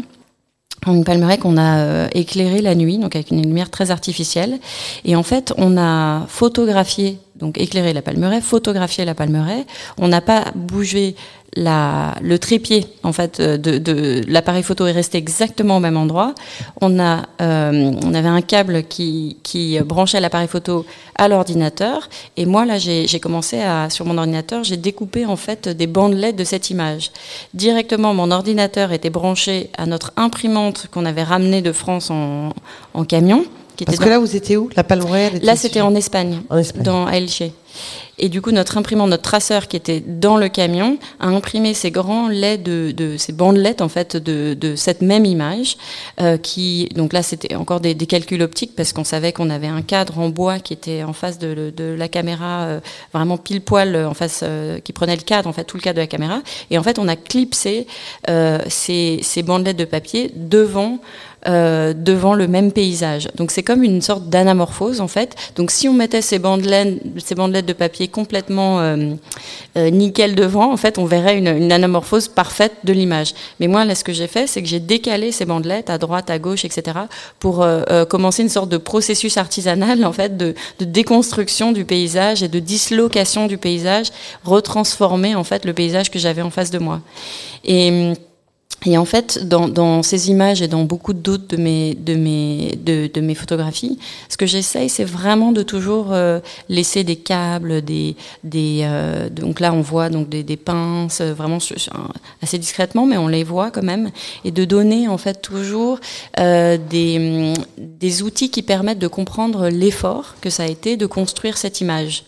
une 0.85 1.03
palmeraie 1.03 1.37
qu'on 1.37 1.57
a 1.57 1.79
euh, 1.79 2.07
éclairée 2.13 2.61
la 2.61 2.75
nuit, 2.75 2.97
donc 2.97 3.15
avec 3.15 3.31
une 3.31 3.41
lumière 3.41 3.69
très 3.69 3.91
artificielle. 3.91 4.59
Et 5.05 5.15
en 5.15 5.23
fait, 5.23 5.53
on 5.57 5.77
a 5.77 6.25
photographié, 6.27 7.17
donc 7.39 7.57
éclairé 7.57 7.93
la 7.93 8.01
palmeraie, 8.01 8.41
photographié 8.41 9.05
la 9.05 9.15
palmeraie. 9.15 9.65
On 9.97 10.07
n'a 10.07 10.21
pas 10.21 10.45
bougé 10.55 11.15
la, 11.55 12.15
le 12.21 12.37
trépied 12.37 12.85
en 13.03 13.11
fait 13.11 13.41
de, 13.41 13.77
de 13.77 14.21
l'appareil 14.27 14.63
photo 14.63 14.85
est 14.85 14.91
resté 14.91 15.17
exactement 15.17 15.77
au 15.77 15.79
même 15.79 15.97
endroit. 15.97 16.35
On 16.81 16.99
a, 16.99 17.23
euh, 17.41 17.91
on 18.03 18.13
avait 18.13 18.27
un 18.27 18.41
câble 18.41 18.83
qui, 18.83 19.37
qui 19.43 19.79
branchait 19.79 20.19
l'appareil 20.19 20.47
photo 20.47 20.85
à 21.15 21.27
l'ordinateur 21.27 22.09
et 22.35 22.45
moi 22.45 22.65
là 22.65 22.77
j'ai 22.77 23.19
commencé 23.19 23.59
à 23.59 23.89
sur 23.89 24.05
mon 24.05 24.17
ordinateur 24.17 24.63
j'ai 24.63 24.77
découpé 24.77 25.25
en 25.25 25.35
fait 25.35 25.67
des 25.67 25.87
bandelettes 25.87 26.35
de 26.35 26.43
cette 26.43 26.69
image. 26.69 27.11
Directement 27.53 28.13
mon 28.13 28.29
ordinateur 28.31 28.91
était 28.91 29.09
branché 29.09 29.69
à 29.77 29.85
notre 29.85 30.13
imprimante 30.15 30.87
qu'on 30.91 31.05
avait 31.05 31.23
ramenée 31.23 31.61
de 31.61 31.71
France 31.71 32.11
en, 32.11 32.53
en 32.93 33.03
camion. 33.03 33.45
Qui 33.77 33.85
Parce 33.85 33.99
que 33.99 34.09
là 34.09 34.19
vous 34.19 34.35
étiez 34.35 34.57
où 34.57 34.69
La 34.75 34.83
Palmeraie 34.83 35.39
Là 35.41 35.55
c'était 35.55 35.81
en 35.81 35.95
Espagne, 35.95 36.41
en 36.49 36.57
Espagne, 36.57 36.83
dans 36.83 37.07
Elche. 37.07 37.43
Et 38.19 38.29
du 38.29 38.41
coup, 38.41 38.51
notre 38.51 38.77
imprimante, 38.77 39.09
notre 39.09 39.23
traceur 39.23 39.67
qui 39.67 39.77
était 39.77 39.99
dans 39.99 40.37
le 40.37 40.49
camion, 40.49 40.97
a 41.19 41.27
imprimé 41.27 41.75
ces 41.75 41.91
grands 41.91 42.27
laits 42.27 42.63
de, 42.63 42.91
de 42.91 43.15
ces 43.17 43.31
bandelettes 43.31 43.81
en 43.81 43.89
fait 43.89 44.17
de, 44.17 44.55
de 44.55 44.75
cette 44.75 45.01
même 45.01 45.25
image. 45.25 45.77
Euh, 46.19 46.37
qui 46.37 46.89
donc 46.95 47.13
là, 47.13 47.21
c'était 47.21 47.55
encore 47.55 47.79
des, 47.79 47.93
des, 47.93 48.07
calculs 48.07 48.41
optiques 48.41 48.75
parce 48.75 48.91
qu'on 48.93 49.03
savait 49.03 49.33
qu'on 49.33 49.49
avait 49.51 49.67
un 49.67 49.83
cadre 49.83 50.17
en 50.17 50.29
bois 50.29 50.57
qui 50.59 50.73
était 50.73 51.03
en 51.03 51.13
face 51.13 51.37
de, 51.37 51.71
de 51.75 51.93
la 51.93 52.07
caméra, 52.07 52.63
euh, 52.63 52.79
vraiment 53.13 53.37
pile 53.37 53.61
poil 53.61 53.95
en 53.95 54.15
face, 54.15 54.41
euh, 54.43 54.79
qui 54.79 54.93
prenait 54.93 55.15
le 55.15 55.21
cadre 55.21 55.47
en 55.47 55.53
fait 55.53 55.63
tout 55.63 55.77
le 55.77 55.83
cadre 55.83 55.97
de 55.97 56.01
la 56.01 56.07
caméra. 56.07 56.41
Et 56.71 56.79
en 56.79 56.83
fait, 56.83 56.97
on 56.97 57.07
a 57.07 57.15
clipsé 57.15 57.85
euh, 58.29 58.59
ces, 58.67 59.19
ces 59.21 59.43
bandelettes 59.43 59.77
de 59.77 59.85
papier 59.85 60.31
devant 60.35 60.99
euh, 61.45 61.93
devant 61.93 62.33
le 62.33 62.47
même 62.47 62.71
paysage. 62.71 63.29
Donc 63.35 63.51
c'est 63.51 63.61
comme 63.61 63.83
une 63.83 64.01
sorte 64.01 64.27
d'anamorphose 64.27 65.01
en 65.01 65.07
fait. 65.07 65.35
Donc 65.55 65.69
si 65.69 65.87
on 65.87 65.93
mettait 65.93 66.21
ces 66.23 66.39
bandelettes, 66.39 66.97
de 67.65 67.73
papier 67.73 68.07
complètement 68.07 68.79
euh, 68.79 69.15
nickel 69.75 70.35
devant, 70.35 70.71
en 70.71 70.77
fait, 70.77 70.97
on 70.97 71.05
verrait 71.05 71.37
une, 71.37 71.71
anamorphose 71.71 72.27
parfaite 72.27 72.73
de 72.83 72.91
l'image. 72.91 73.33
Mais 73.59 73.67
moi, 73.67 73.85
là, 73.85 73.95
ce 73.95 74.03
que 74.03 74.13
j'ai 74.13 74.27
fait, 74.27 74.47
c'est 74.47 74.61
que 74.61 74.67
j'ai 74.67 74.79
décalé 74.79 75.31
ces 75.31 75.45
bandelettes 75.45 75.89
à 75.89 75.97
droite, 75.97 76.29
à 76.29 76.39
gauche, 76.39 76.65
etc., 76.65 76.97
pour 77.39 77.65
commencer 78.09 78.43
une 78.43 78.49
sorte 78.49 78.69
de 78.69 78.77
processus 78.77 79.37
artisanal, 79.37 80.03
en 80.05 80.13
fait, 80.13 80.37
de, 80.37 80.55
de 80.79 80.85
déconstruction 80.85 81.71
du 81.71 81.85
paysage 81.85 82.43
et 82.43 82.47
de 82.47 82.59
dislocation 82.59 83.47
du 83.47 83.57
paysage, 83.57 84.07
retransformer 84.43 85.35
en 85.35 85.43
fait 85.43 85.65
le 85.65 85.73
paysage 85.73 86.11
que 86.11 86.19
j'avais 86.19 86.41
en 86.41 86.49
face 86.49 86.71
de 86.71 86.79
moi. 86.79 87.01
Et 87.63 88.13
et 88.85 88.95
en 88.97 89.05
fait, 89.05 89.47
dans, 89.47 89.67
dans, 89.67 90.03
ces 90.03 90.29
images 90.29 90.61
et 90.61 90.67
dans 90.67 90.83
beaucoup 90.83 91.13
d'autres 91.13 91.47
de 91.47 91.57
mes, 91.57 91.95
de, 91.95 92.13
mes, 92.13 92.77
de, 92.85 93.09
de 93.11 93.21
mes 93.21 93.33
photographies, 93.33 93.97
ce 94.29 94.37
que 94.37 94.45
j'essaye, 94.45 94.87
c'est 94.87 95.03
vraiment 95.03 95.51
de 95.51 95.63
toujours 95.63 96.13
euh, 96.13 96.39
laisser 96.69 97.03
des 97.03 97.15
câbles, 97.15 97.81
des, 97.81 98.15
des 98.43 98.81
euh, 98.83 99.29
donc 99.29 99.61
là 99.61 99.73
on 99.73 99.81
voit 99.81 100.09
donc 100.09 100.29
des, 100.29 100.43
des 100.43 100.57
pinces, 100.57 101.21
euh, 101.21 101.33
vraiment 101.33 101.57
assez 102.43 102.59
discrètement, 102.59 103.07
mais 103.07 103.17
on 103.17 103.27
les 103.27 103.43
voit 103.43 103.71
quand 103.71 103.81
même, 103.81 104.11
et 104.45 104.51
de 104.51 104.63
donner 104.63 105.07
en 105.07 105.17
fait 105.17 105.41
toujours 105.41 105.99
euh, 106.39 106.77
des, 106.77 107.53
des 107.77 108.21
outils 108.21 108.51
qui 108.51 108.61
permettent 108.61 108.99
de 108.99 109.07
comprendre 109.07 109.69
l'effort 109.69 110.35
que 110.39 110.51
ça 110.51 110.63
a 110.63 110.67
été 110.67 110.97
de 110.97 111.07
construire 111.07 111.57
cette 111.57 111.81
image. 111.81 112.25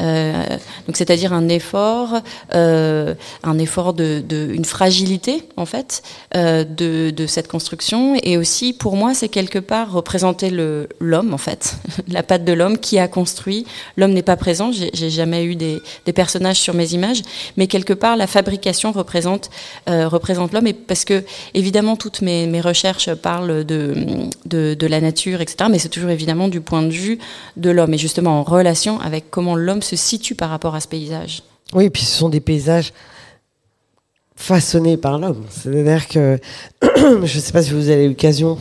donc 0.00 0.96
c'est-à-dire 0.96 1.32
un 1.32 1.48
effort, 1.48 2.20
un 2.52 3.58
effort 3.58 3.92
de, 3.94 4.20
de 4.28 4.52
une 4.52 4.64
fragilité 4.64 5.44
en 5.56 5.64
fait 5.64 5.91
euh, 6.36 6.64
de, 6.64 7.26
cette 7.26 7.48
construction. 7.48 8.16
Et 8.22 8.36
aussi, 8.36 8.72
pour 8.72 8.96
moi, 8.96 9.14
c'est 9.14 9.28
quelque 9.28 9.58
part 9.58 9.92
représenter 9.92 10.50
l'homme, 11.00 11.34
en 11.34 11.38
fait, 11.38 11.76
la 12.08 12.22
patte 12.22 12.44
de 12.44 12.52
l'homme 12.52 12.78
qui 12.78 12.98
a 12.98 13.08
construit. 13.08 13.66
L'homme 13.96 14.12
n'est 14.12 14.22
pas 14.22 14.36
présent, 14.36 14.70
j'ai 14.72 15.10
jamais 15.10 15.44
eu 15.44 15.56
des, 15.56 15.80
personnages 16.14 16.58
sur 16.58 16.74
mes 16.74 16.94
images, 16.94 17.22
mais 17.56 17.66
quelque 17.66 17.92
part, 17.92 18.16
la 18.16 18.26
fabrication 18.26 18.92
représente, 18.92 19.50
euh, 19.88 20.08
représente 20.08 20.52
l'homme. 20.52 20.66
Et 20.66 20.72
parce 20.72 21.04
que, 21.04 21.24
évidemment, 21.54 21.96
toutes 21.96 22.22
mes, 22.22 22.46
mes 22.46 22.60
recherches 22.60 23.12
parlent 23.14 23.64
de, 23.64 23.94
de, 24.46 24.74
de, 24.74 24.86
la 24.86 25.00
nature, 25.00 25.40
etc., 25.40 25.68
mais 25.70 25.78
c'est 25.78 25.88
toujours 25.88 26.10
évidemment 26.10 26.48
du 26.48 26.60
point 26.60 26.82
de 26.82 26.90
vue 26.90 27.18
de 27.56 27.70
l'homme, 27.70 27.94
et 27.94 27.98
justement 27.98 28.40
en 28.40 28.42
relation 28.42 29.00
avec 29.00 29.30
comment 29.30 29.56
l'homme 29.56 29.82
se 29.82 29.96
situe 29.96 30.34
par 30.34 30.50
rapport 30.50 30.74
à 30.74 30.80
ce 30.80 30.88
paysage. 30.88 31.42
Oui, 31.72 31.84
et 31.84 31.90
puis 31.90 32.02
ce 32.02 32.18
sont 32.18 32.28
des 32.28 32.40
paysages 32.40 32.92
façonné 34.36 34.96
par 34.96 35.18
l'homme. 35.18 35.44
C'est-à-dire 35.50 36.08
que 36.08 36.38
je 36.82 37.20
ne 37.20 37.26
sais 37.26 37.52
pas 37.52 37.62
si 37.62 37.72
vous 37.72 37.90
avez 37.90 38.08
l'occasion 38.08 38.58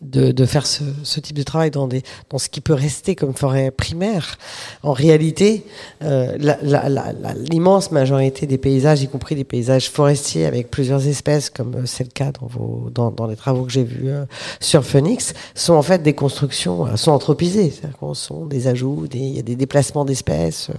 de, 0.00 0.32
de 0.32 0.46
faire 0.46 0.66
ce, 0.66 0.82
ce, 1.02 1.20
type 1.20 1.36
de 1.36 1.42
travail 1.42 1.70
dans, 1.70 1.86
des, 1.86 2.02
dans 2.30 2.38
ce 2.38 2.48
qui 2.48 2.60
peut 2.60 2.74
rester 2.74 3.14
comme 3.14 3.34
forêt 3.34 3.70
primaire. 3.70 4.38
En 4.82 4.92
réalité, 4.92 5.64
euh, 6.02 6.36
l'immense 7.50 7.90
majorité 7.90 8.46
des 8.46 8.58
paysages, 8.58 9.02
y 9.02 9.08
compris 9.08 9.34
des 9.34 9.44
paysages 9.44 9.90
forestiers 9.90 10.46
avec 10.46 10.70
plusieurs 10.70 11.06
espèces, 11.06 11.50
comme 11.50 11.74
euh, 11.74 11.86
c'est 11.86 12.04
le 12.04 12.10
cas 12.10 12.32
dans, 12.32 12.46
vos, 12.46 12.88
dans, 12.90 13.10
dans 13.10 13.26
les 13.26 13.36
travaux 13.36 13.64
que 13.64 13.72
j'ai 13.72 13.84
vus 13.84 14.08
euh, 14.08 14.24
sur 14.58 14.84
Phoenix, 14.84 15.34
sont 15.54 15.74
en 15.74 15.82
fait 15.82 16.02
des 16.02 16.14
constructions, 16.14 16.86
euh, 16.86 16.96
sont 16.96 17.12
anthropisées. 17.12 17.70
C'est-à-dire 17.70 17.98
sont 18.14 18.46
des 18.46 18.66
ajouts, 18.66 19.06
il 19.12 19.36
y 19.36 19.38
a 19.38 19.42
des 19.42 19.56
déplacements 19.56 20.04
d'espèces, 20.04 20.70
euh, 20.70 20.74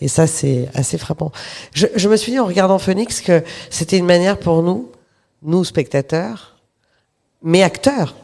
et 0.00 0.08
ça 0.08 0.26
c'est 0.26 0.68
assez 0.74 0.98
frappant. 0.98 1.32
Je, 1.72 1.86
je 1.94 2.08
me 2.08 2.16
suis 2.16 2.32
dit 2.32 2.38
en 2.38 2.46
regardant 2.46 2.78
Phoenix 2.78 3.20
que 3.20 3.42
c'était 3.70 3.98
une 3.98 4.06
manière 4.06 4.38
pour 4.38 4.62
nous, 4.62 4.90
nous 5.42 5.64
spectateurs, 5.64 6.56
mais 7.42 7.62
acteurs, 7.62 8.14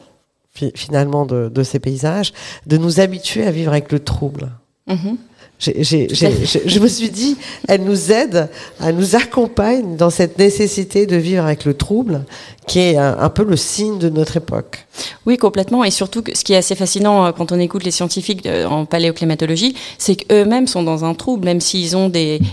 finalement 0.53 1.25
de, 1.25 1.49
de, 1.49 1.63
ces 1.63 1.79
paysages, 1.79 2.33
de 2.67 2.77
nous 2.77 2.99
habituer 2.99 3.45
à 3.45 3.51
vivre 3.51 3.71
avec 3.71 3.91
le 3.91 3.99
trouble. 3.99 4.51
Mmh. 4.87 5.15
je 5.59 6.79
me 6.79 6.87
suis 6.87 7.09
dit, 7.09 7.37
elle 7.67 7.83
nous 7.83 8.11
aide, 8.11 8.49
elle 8.81 8.95
nous 8.95 9.15
accompagne 9.15 9.95
dans 9.95 10.09
cette 10.09 10.37
nécessité 10.37 11.05
de 11.05 11.15
vivre 11.15 11.43
avec 11.43 11.65
le 11.65 11.73
trouble, 11.73 12.25
qui 12.67 12.79
est 12.79 12.97
un, 12.97 13.29
peu 13.29 13.43
le 13.43 13.55
signe 13.55 13.99
de 13.99 14.09
notre 14.09 14.37
époque. 14.37 14.85
Oui, 15.25 15.37
complètement. 15.37 15.83
Et 15.83 15.91
surtout, 15.91 16.23
ce 16.33 16.43
qui 16.43 16.53
est 16.53 16.57
assez 16.57 16.75
fascinant 16.75 17.25
euh, 17.25 17.31
quand 17.31 17.51
on 17.51 17.59
écoute 17.59 17.83
les 17.83 17.91
scientifiques 17.91 18.47
en 18.69 18.85
paléoclimatologie, 18.85 19.75
c'est 19.97 20.15
qu'eux-mêmes 20.15 20.67
sont 20.67 20.83
dans 20.83 21.05
un 21.05 21.13
trouble, 21.13 21.45
même 21.45 21.61
s'ils 21.61 21.97
ont 21.97 22.11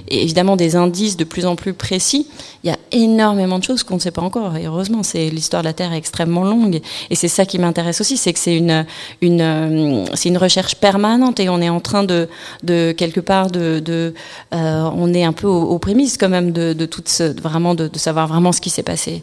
évidemment 0.09 0.57
des 0.57 0.77
indices 0.77 1.17
de 1.17 1.25
plus 1.25 1.47
en 1.47 1.57
plus 1.57 1.75
précis. 1.75 2.27
Il 2.63 2.71
y 2.71 2.73
a 2.73 2.79
énormément 2.93 3.59
de 3.59 3.65
choses 3.65 3.83
qu'on 3.83 3.95
ne 3.95 4.01
sait 4.01 4.11
pas 4.11 4.23
encore. 4.23 4.57
Et 4.57 4.67
heureusement, 4.67 5.03
c'est 5.03 5.31
l'histoire 5.31 5.63
de 5.63 5.69
la 5.69 5.73
Terre 5.73 5.93
est 5.93 5.99
extrêmement 5.99 6.45
longue. 6.45 6.81
Et 7.11 7.15
c'est 7.15 7.29
ça 7.29 7.47
qui 7.47 7.59
m'intéresse 7.59 8.01
aussi, 8.01 8.17
c'est 8.17 8.33
que 8.33 8.39
c'est 8.39 8.57
une, 8.57 8.85
une, 9.21 9.41
euh, 9.41 10.05
c'est 10.15 10.29
une 10.29 10.39
recherche 10.39 10.75
permanente 10.75 11.41
et 11.41 11.49
on 11.49 11.61
est 11.61 11.69
en 11.69 11.81
train 11.81 12.05
de, 12.05 12.29
de 12.63 12.93
quelque 12.93 13.21
part 13.21 13.51
de, 13.51 13.81
de 13.81 14.15
euh, 14.55 14.91
on 14.97 15.13
est 15.15 15.25
un 15.25 15.33
peu 15.33 15.47
aux, 15.47 15.79
prémices 15.79 16.19
quand 16.19 16.29
même 16.29 16.53
de, 16.53 16.73
de 16.73 16.87
toute 16.87 17.09
ce, 17.09 17.25
vraiment 17.41 17.75
de 17.75 17.91
savoir 17.95 18.27
vraiment 18.27 18.53
ce 18.53 18.61
qui 18.61 18.71
s'est 18.71 18.83
passé. 18.83 19.23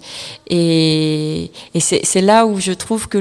Et, 0.49 0.76
et 0.77 1.79
c'est 1.79 2.21
là 2.21 2.45
où 2.45 2.59
je 2.59 2.71
trouve 2.71 3.07
que 3.07 3.17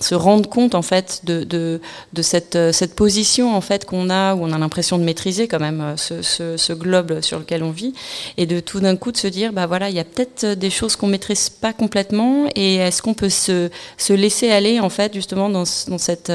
se 0.00 0.14
rendre 0.14 0.48
compte 0.48 0.74
en 0.74 0.82
fait 0.82 1.22
de, 1.24 1.80
cette, 2.22 2.94
position 2.94 3.54
en 3.54 3.60
fait 3.60 3.84
qu'on 3.84 4.10
a 4.10 4.34
où 4.34 4.44
on 4.44 4.52
a 4.52 4.58
l'impression 4.58 4.98
de 4.98 5.04
maîtriser 5.04 5.48
quand 5.48 5.60
même 5.60 5.94
ce, 5.96 6.72
globe 6.72 7.20
sur 7.20 7.38
lequel 7.38 7.62
on 7.62 7.70
vit. 7.70 7.94
Et 8.36 8.46
de 8.46 8.60
tout 8.60 8.80
d'un 8.80 8.96
coup 8.96 9.12
de 9.12 9.16
se 9.16 9.28
dire 9.28 9.52
bah 9.52 9.66
voilà 9.66 9.90
il 9.90 9.96
y 9.96 10.00
a 10.00 10.04
peut-être 10.04 10.54
des 10.54 10.70
choses 10.70 10.96
qu'on 10.96 11.06
maîtrise 11.06 11.48
pas 11.50 11.72
complètement. 11.72 12.46
Et 12.54 12.76
est-ce 12.76 13.02
qu'on 13.02 13.14
peut 13.14 13.28
se, 13.28 13.70
se 13.96 14.12
laisser 14.12 14.50
aller 14.50 14.80
en 14.80 14.90
fait 14.90 15.14
justement 15.14 15.48
dans 15.48 15.64
cette 15.64 16.32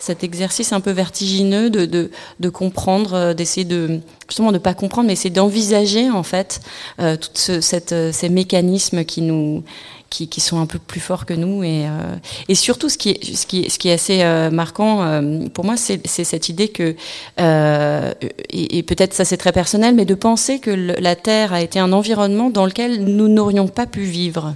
cet 0.00 0.24
exercice 0.24 0.72
un 0.72 0.80
peu 0.80 0.90
vertigineux 0.90 1.70
de, 1.70 1.86
de, 1.86 2.10
de 2.40 2.48
comprendre 2.48 3.32
d'essayer 3.34 3.64
de 3.64 4.00
justement 4.28 4.50
de 4.50 4.58
pas 4.58 4.74
comprendre 4.74 5.08
mais 5.08 5.16
c'est 5.16 5.30
d'envisager 5.30 6.10
en 6.10 6.22
fait 6.22 6.60
euh, 7.00 7.16
cette, 7.34 7.94
ces 8.12 8.28
mécanismes 8.28 9.04
qui 9.04 9.22
nous 9.22 9.62
qui, 10.10 10.28
qui, 10.28 10.40
sont 10.40 10.60
un 10.60 10.66
peu 10.66 10.78
plus 10.78 11.00
forts 11.00 11.24
que 11.24 11.32
nous. 11.34 11.62
Et, 11.62 11.86
euh, 11.86 12.16
et 12.48 12.54
surtout, 12.54 12.88
ce 12.88 12.98
qui 12.98 13.10
est, 13.10 13.36
ce 13.36 13.46
qui 13.46 13.70
ce 13.70 13.78
qui 13.78 13.88
est 13.88 13.92
assez 13.92 14.22
euh, 14.22 14.50
marquant 14.50 15.02
euh, 15.02 15.48
pour 15.54 15.64
moi, 15.64 15.76
c'est 15.76 16.04
cette 16.06 16.48
idée 16.48 16.68
que, 16.68 16.96
euh, 17.40 18.12
et, 18.50 18.82
peut-être 18.82 19.14
ça 19.14 19.24
c'est 19.24 19.36
très 19.36 19.52
personnel, 19.52 19.94
mais 19.94 20.04
de 20.04 20.14
penser 20.14 20.58
que 20.58 20.70
la 20.70 21.16
Terre 21.16 21.52
a 21.52 21.62
été 21.62 21.78
un 21.78 21.92
environnement 21.92 22.50
dans 22.50 22.66
lequel 22.66 23.04
nous 23.04 23.28
n'aurions 23.28 23.68
pas 23.68 23.86
pu 23.86 24.02
vivre. 24.02 24.54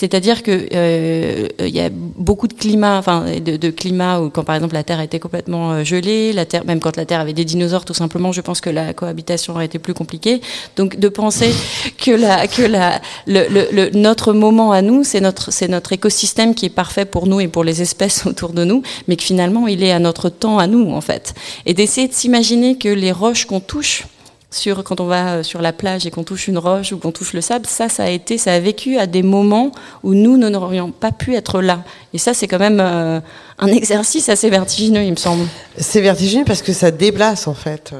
C'est-à-dire 0.00 0.42
que 0.42 0.66
euh, 0.72 1.46
il 1.58 1.76
y 1.76 1.80
a 1.80 1.90
beaucoup 1.92 2.48
de 2.48 2.54
climats, 2.54 2.96
enfin 2.96 3.26
de, 3.38 3.70
climats 3.70 4.22
où 4.22 4.30
quand 4.30 4.44
par 4.44 4.54
exemple 4.54 4.72
la 4.72 4.82
Terre 4.82 5.02
était 5.02 5.18
complètement 5.18 5.72
euh, 5.72 5.84
gelée, 5.84 6.32
la 6.32 6.46
Terre, 6.46 6.64
même 6.64 6.80
quand 6.80 6.96
la 6.96 7.04
Terre 7.04 7.20
avait 7.20 7.34
des 7.34 7.44
dinosaures, 7.44 7.84
tout 7.84 7.92
simplement, 7.92 8.32
je 8.32 8.40
pense 8.40 8.62
que 8.62 8.70
la 8.70 8.94
cohabitation 8.94 9.52
aurait 9.52 9.66
été 9.66 9.78
plus 9.78 9.92
compliquée. 9.92 10.40
Donc 10.76 10.98
de 10.98 11.08
penser 11.10 11.52
que 11.98 12.12
la 12.12 12.46
que 12.46 12.62
la 12.62 13.02
le, 13.26 13.46
le 13.50 13.90
notre 13.90 14.32
moment 14.32 14.72
à 14.72 14.80
nous, 14.80 15.04
c'est 15.04 15.20
notre 15.20 15.52
c'est 15.52 15.68
notre 15.68 15.92
écosystème 15.92 16.54
qui 16.54 16.64
est 16.64 16.70
parfait 16.70 17.04
pour 17.04 17.26
nous 17.26 17.40
et 17.40 17.48
pour 17.48 17.62
les 17.62 17.82
espèces 17.82 18.24
autour 18.30 18.54
de 18.54 18.64
nous, 18.64 18.82
mais 19.06 19.16
que 19.16 19.22
finalement 19.22 19.66
il 19.66 19.84
est 19.84 19.92
à 19.92 19.98
notre 19.98 20.30
temps 20.30 20.58
à 20.58 20.66
nous 20.66 20.92
en 20.92 21.02
fait, 21.02 21.34
et 21.66 21.74
d'essayer 21.74 22.08
de 22.08 22.14
s'imaginer 22.14 22.78
que 22.78 22.88
les 22.88 23.12
roches 23.12 23.44
qu'on 23.44 23.60
touche 23.60 24.06
sur 24.50 24.82
quand 24.84 25.00
on 25.00 25.06
va 25.06 25.34
euh, 25.34 25.42
sur 25.42 25.62
la 25.62 25.72
plage 25.72 26.06
et 26.06 26.10
qu'on 26.10 26.24
touche 26.24 26.48
une 26.48 26.58
roche 26.58 26.92
ou 26.92 26.98
qu'on 26.98 27.12
touche 27.12 27.32
le 27.32 27.40
sable, 27.40 27.66
ça, 27.66 27.88
ça 27.88 28.04
a 28.04 28.08
été, 28.08 28.38
ça 28.38 28.52
a 28.52 28.60
vécu 28.60 28.98
à 28.98 29.06
des 29.06 29.22
moments 29.22 29.72
où 30.02 30.14
nous 30.14 30.36
n'aurions 30.36 30.90
pas 30.90 31.12
pu 31.12 31.34
être 31.34 31.60
là. 31.60 31.84
Et 32.12 32.18
ça, 32.18 32.34
c'est 32.34 32.48
quand 32.48 32.58
même 32.58 32.80
euh, 32.80 33.20
un 33.58 33.66
exercice 33.68 34.28
assez 34.28 34.50
vertigineux, 34.50 35.02
il 35.02 35.12
me 35.12 35.16
semble. 35.16 35.46
C'est 35.78 36.00
vertigineux 36.00 36.44
parce 36.44 36.62
que 36.62 36.72
ça 36.72 36.90
déplace 36.90 37.46
en 37.46 37.54
fait 37.54 37.92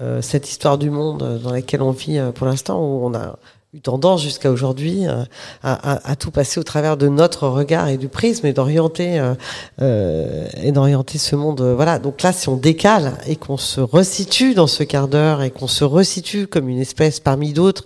euh, 0.00 0.22
cette 0.22 0.48
histoire 0.48 0.78
du 0.78 0.90
monde 0.90 1.40
dans 1.42 1.52
laquelle 1.52 1.82
on 1.82 1.92
vit 1.92 2.20
pour 2.34 2.46
l'instant, 2.46 2.80
où 2.80 3.06
on 3.06 3.14
a 3.14 3.38
eu 3.74 3.80
tendance 3.80 4.22
jusqu'à 4.22 4.50
aujourd'hui 4.50 5.06
euh, 5.06 5.24
à, 5.62 5.92
à, 5.92 6.10
à, 6.12 6.16
tout 6.16 6.30
passer 6.30 6.58
au 6.58 6.62
travers 6.62 6.96
de 6.96 7.08
notre 7.08 7.46
regard 7.48 7.88
et 7.88 7.98
du 7.98 8.08
prisme 8.08 8.46
et 8.46 8.54
d'orienter 8.54 9.20
euh, 9.20 9.34
euh, 9.82 10.48
et 10.62 10.72
d'orienter 10.72 11.18
ce 11.18 11.36
monde 11.36 11.60
voilà 11.60 11.98
donc 11.98 12.22
là 12.22 12.32
si 12.32 12.48
on 12.48 12.56
décale 12.56 13.18
et 13.26 13.36
qu'on 13.36 13.58
se 13.58 13.82
resitue 13.82 14.54
dans 14.54 14.66
ce 14.66 14.84
quart 14.84 15.06
d'heure 15.06 15.42
et 15.42 15.50
qu'on 15.50 15.68
se 15.68 15.84
resitue 15.84 16.46
comme 16.46 16.70
une 16.70 16.80
espèce 16.80 17.20
parmi 17.20 17.52
d'autres 17.52 17.84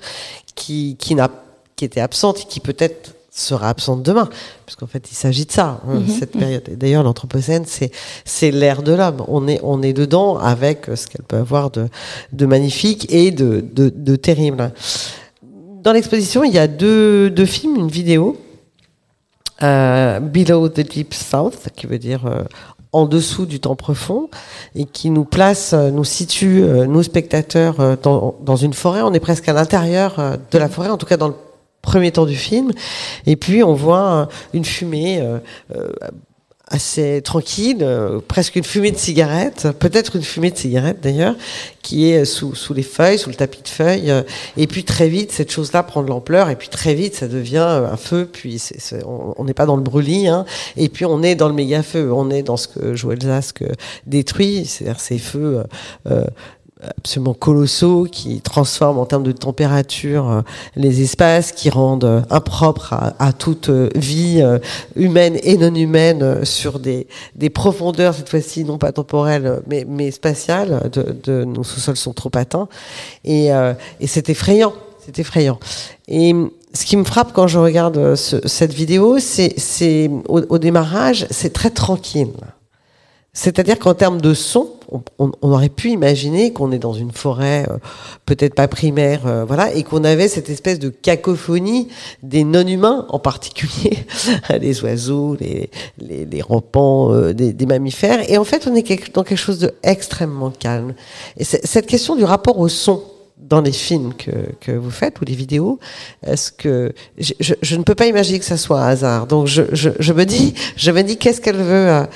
qui 0.54 0.96
qui 1.00 1.16
n'a 1.16 1.28
qui 1.74 1.84
était 1.84 2.00
absente 2.00 2.42
et 2.42 2.44
qui 2.44 2.60
peut-être 2.60 3.16
sera 3.34 3.70
absente 3.70 4.02
demain, 4.02 4.28
puisqu'en 4.66 4.86
fait 4.86 5.10
il 5.10 5.14
s'agit 5.14 5.46
de 5.46 5.52
ça, 5.52 5.80
hein, 5.88 6.00
-hmm. 6.00 6.18
cette 6.18 6.32
période. 6.32 6.68
Et 6.68 6.76
d'ailleurs 6.76 7.02
l'anthropocène, 7.02 7.64
c'est 7.66 7.90
c'est 8.26 8.50
l'ère 8.50 8.82
de 8.82 8.92
l'homme. 8.92 9.24
On 9.26 9.48
est 9.48 9.58
on 9.62 9.80
est 9.82 9.94
dedans 9.94 10.36
avec 10.36 10.84
ce 10.94 11.06
qu'elle 11.06 11.24
peut 11.24 11.38
avoir 11.38 11.70
de 11.70 11.88
de 12.34 12.46
magnifique 12.46 13.06
et 13.10 13.30
de 13.30 13.64
de, 13.72 13.88
de 13.88 14.16
terrible 14.16 14.70
dans 15.82 15.92
l'exposition, 15.92 16.44
il 16.44 16.52
y 16.52 16.58
a 16.58 16.68
deux, 16.68 17.28
deux, 17.30 17.44
films, 17.44 17.76
une 17.76 17.88
vidéo. 17.88 18.38
Euh, 19.62 20.18
Below 20.20 20.68
the 20.68 20.80
Deep 20.80 21.14
South, 21.14 21.68
qui 21.76 21.86
veut 21.86 21.98
dire 21.98 22.26
euh, 22.26 22.42
en 22.92 23.06
dessous 23.06 23.46
du 23.46 23.58
temps 23.58 23.74
profond, 23.74 24.28
et 24.74 24.84
qui 24.84 25.10
nous 25.10 25.24
place, 25.24 25.72
euh, 25.72 25.90
nous 25.90 26.04
situe, 26.04 26.62
euh, 26.62 26.86
nous 26.86 27.02
spectateurs, 27.02 27.80
euh, 27.80 27.96
dans, 28.00 28.36
dans, 28.42 28.56
une 28.56 28.74
forêt. 28.74 29.02
On 29.02 29.12
est 29.12 29.20
presque 29.20 29.48
à 29.48 29.52
l'intérieur 29.52 30.38
de 30.50 30.58
la 30.58 30.68
forêt, 30.68 30.88
en 30.88 30.98
tout 30.98 31.06
cas 31.06 31.16
dans 31.16 31.28
le 31.28 31.34
premier 31.80 32.12
temps 32.12 32.26
du 32.26 32.36
film. 32.36 32.70
Et 33.26 33.36
puis 33.36 33.64
on 33.64 33.74
voit 33.74 34.28
une 34.52 34.64
fumée 34.64 35.20
assez 36.72 37.20
tranquille, 37.22 37.78
euh, 37.82 38.20
presque 38.26 38.56
une 38.56 38.64
fumée 38.64 38.90
de 38.90 38.96
cigarette, 38.96 39.68
peut-être 39.78 40.16
une 40.16 40.22
fumée 40.22 40.50
de 40.50 40.56
cigarette 40.56 40.98
d'ailleurs, 41.02 41.36
qui 41.82 42.08
est 42.08 42.24
sous, 42.24 42.54
sous 42.54 42.72
les 42.72 42.82
feuilles, 42.82 43.18
sous 43.18 43.28
le 43.28 43.36
tapis 43.36 43.60
de 43.62 43.68
feuilles. 43.68 44.10
euh, 44.10 44.22
et 44.56 44.66
puis 44.66 44.82
très 44.82 45.08
vite, 45.08 45.32
cette 45.32 45.52
chose-là 45.52 45.82
prend 45.82 46.02
de 46.02 46.08
l'ampleur, 46.08 46.48
et 46.48 46.56
puis 46.56 46.68
très 46.68 46.94
vite, 46.94 47.14
ça 47.14 47.28
devient 47.28 47.66
euh, 47.68 47.92
un 47.92 47.96
feu. 47.98 48.28
Puis 48.32 48.60
on 49.04 49.44
n'est 49.44 49.54
pas 49.54 49.66
dans 49.66 49.76
le 49.76 49.82
brûlis, 49.82 50.28
hein, 50.28 50.46
et 50.76 50.88
puis 50.88 51.04
on 51.04 51.22
est 51.22 51.34
dans 51.34 51.48
le 51.48 51.54
méga 51.54 51.82
feu. 51.82 52.10
On 52.12 52.30
est 52.30 52.42
dans 52.42 52.56
ce 52.56 52.68
que 52.68 52.94
Joël 52.94 53.20
Zask 53.20 53.62
euh, 53.62 53.68
détruit, 54.06 54.64
c'est-à-dire 54.64 55.00
ces 55.00 55.18
feux. 55.18 55.58
euh, 55.58 55.64
euh, 56.10 56.24
absolument 56.98 57.34
colossaux 57.34 58.06
qui 58.10 58.40
transforment 58.40 58.98
en 58.98 59.06
termes 59.06 59.22
de 59.22 59.32
température 59.32 60.30
euh, 60.30 60.40
les 60.76 61.02
espaces, 61.02 61.52
qui 61.52 61.70
rendent 61.70 62.04
euh, 62.04 62.20
impropres 62.30 62.94
à, 63.18 63.32
toute 63.32 63.68
euh, 63.68 63.88
vie 63.94 64.42
humaine 64.96 65.38
et 65.42 65.56
non 65.56 65.74
humaine 65.74 66.44
sur 66.44 66.78
des, 66.78 67.06
profondeurs, 67.52 68.14
cette 68.14 68.28
fois-ci 68.28 68.64
non 68.64 68.78
pas 68.78 68.92
temporelles, 68.92 69.62
mais, 69.66 70.10
spatiales. 70.10 70.90
De, 70.92 71.44
nos 71.44 71.64
sous-sols 71.64 71.96
sont 71.96 72.12
trop 72.12 72.30
atteints. 72.34 72.68
Et, 73.24 73.50
c'est 74.06 74.28
effrayant. 74.28 74.72
C'est 75.04 75.18
effrayant. 75.18 75.58
Et 76.08 76.34
ce 76.72 76.84
qui 76.84 76.96
me 76.96 77.04
frappe 77.04 77.32
quand 77.32 77.46
je 77.46 77.58
regarde 77.58 78.14
ce- 78.14 78.46
cette 78.46 78.72
vidéo, 78.72 79.18
c'est 79.18 80.10
au 80.28 80.58
démarrage, 80.58 81.26
c'est 81.30 81.52
très 81.52 81.70
tranquille. 81.70 82.32
C'est-à-dire 83.34 83.78
qu'en 83.78 83.94
termes 83.94 84.20
de 84.20 84.34
son, 84.34 84.68
on, 85.18 85.32
aurait 85.40 85.70
pu 85.70 85.88
imaginer 85.88 86.52
qu'on 86.52 86.70
est 86.70 86.78
dans 86.78 86.92
une 86.92 87.12
forêt, 87.12 87.64
euh, 87.70 87.78
peut-être 88.26 88.54
pas 88.54 88.68
primaire, 88.68 89.26
euh, 89.26 89.46
voilà, 89.46 89.74
et 89.74 89.84
qu'on 89.84 90.04
avait 90.04 90.28
cette 90.28 90.50
espèce 90.50 90.78
de 90.78 90.90
cacophonie 90.90 91.88
des 92.22 92.44
non-humains, 92.44 93.06
en 93.08 93.18
particulier 93.18 93.96
les 94.60 94.82
oiseaux, 94.82 95.34
les, 95.40 95.70
les, 95.98 96.42
rampants, 96.42 97.10
euh, 97.14 97.32
des, 97.32 97.66
mammifères. 97.66 98.30
Et 98.30 98.36
en 98.36 98.44
fait, 98.44 98.66
on 98.70 98.74
est 98.74 98.82
quelque- 98.82 99.14
dans 99.14 99.24
quelque 99.24 99.38
chose 99.38 99.60
de 99.60 99.72
extrêmement 99.82 100.50
calme. 100.50 100.92
Et 101.38 101.44
cette 101.44 101.86
question 101.86 102.16
du 102.16 102.24
rapport 102.24 102.58
au 102.58 102.68
son 102.68 103.02
dans 103.38 103.62
les 103.62 103.72
films 103.72 104.12
que, 104.14 104.30
que 104.60 104.72
vous 104.72 104.90
faites 104.90 105.20
ou 105.20 105.24
les 105.24 105.34
vidéos, 105.34 105.80
est-ce 106.24 106.52
que 106.52 106.92
je, 107.18 107.76
ne 107.76 107.82
peux 107.82 107.94
pas 107.94 108.06
imaginer 108.06 108.38
que 108.38 108.44
ça 108.44 108.56
soit 108.56 108.80
un 108.80 108.88
hasard. 108.88 109.26
Donc 109.26 109.46
je, 109.48 109.62
je 109.72 110.12
me 110.12 110.24
dis, 110.24 110.54
je 110.76 110.90
me 110.92 111.02
dis 111.02 111.16
qu'est-ce 111.16 111.40
qu'elle 111.40 111.56
veut. 111.56 112.06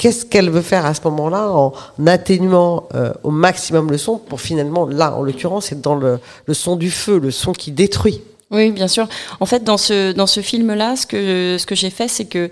Qu'est-ce 0.00 0.24
qu'elle 0.24 0.48
veut 0.48 0.62
faire 0.62 0.86
à 0.86 0.94
ce 0.94 1.02
moment-là 1.04 1.50
en 1.50 1.74
atténuant 2.06 2.88
euh, 2.94 3.12
au 3.22 3.30
maximum 3.30 3.90
le 3.90 3.98
son 3.98 4.16
pour 4.16 4.40
finalement, 4.40 4.86
là, 4.86 5.14
en 5.14 5.20
l'occurrence, 5.20 5.72
être 5.72 5.82
dans 5.82 5.94
le, 5.94 6.18
son 6.54 6.76
du 6.76 6.90
feu, 6.90 7.18
le 7.18 7.30
son 7.30 7.52
qui 7.52 7.70
détruit. 7.70 8.22
Oui, 8.50 8.70
bien 8.70 8.88
sûr. 8.88 9.06
En 9.40 9.44
fait, 9.44 9.62
dans 9.62 9.76
ce 9.76 10.12
dans 10.12 10.26
ce 10.26 10.40
film-là, 10.40 10.96
ce 10.96 11.06
que 11.06 11.56
ce 11.58 11.66
que 11.66 11.74
j'ai 11.74 11.90
fait, 11.90 12.08
c'est 12.08 12.24
que 12.24 12.50